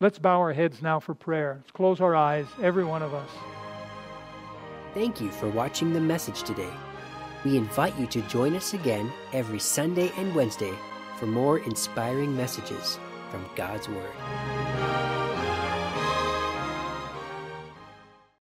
[0.00, 1.54] Let's bow our heads now for prayer.
[1.56, 3.30] Let's close our eyes, every one of us.
[4.94, 6.70] Thank you for watching the message today.
[7.44, 10.72] We invite you to join us again every Sunday and Wednesday
[11.18, 12.96] for more inspiring messages
[13.32, 14.14] from God's Word.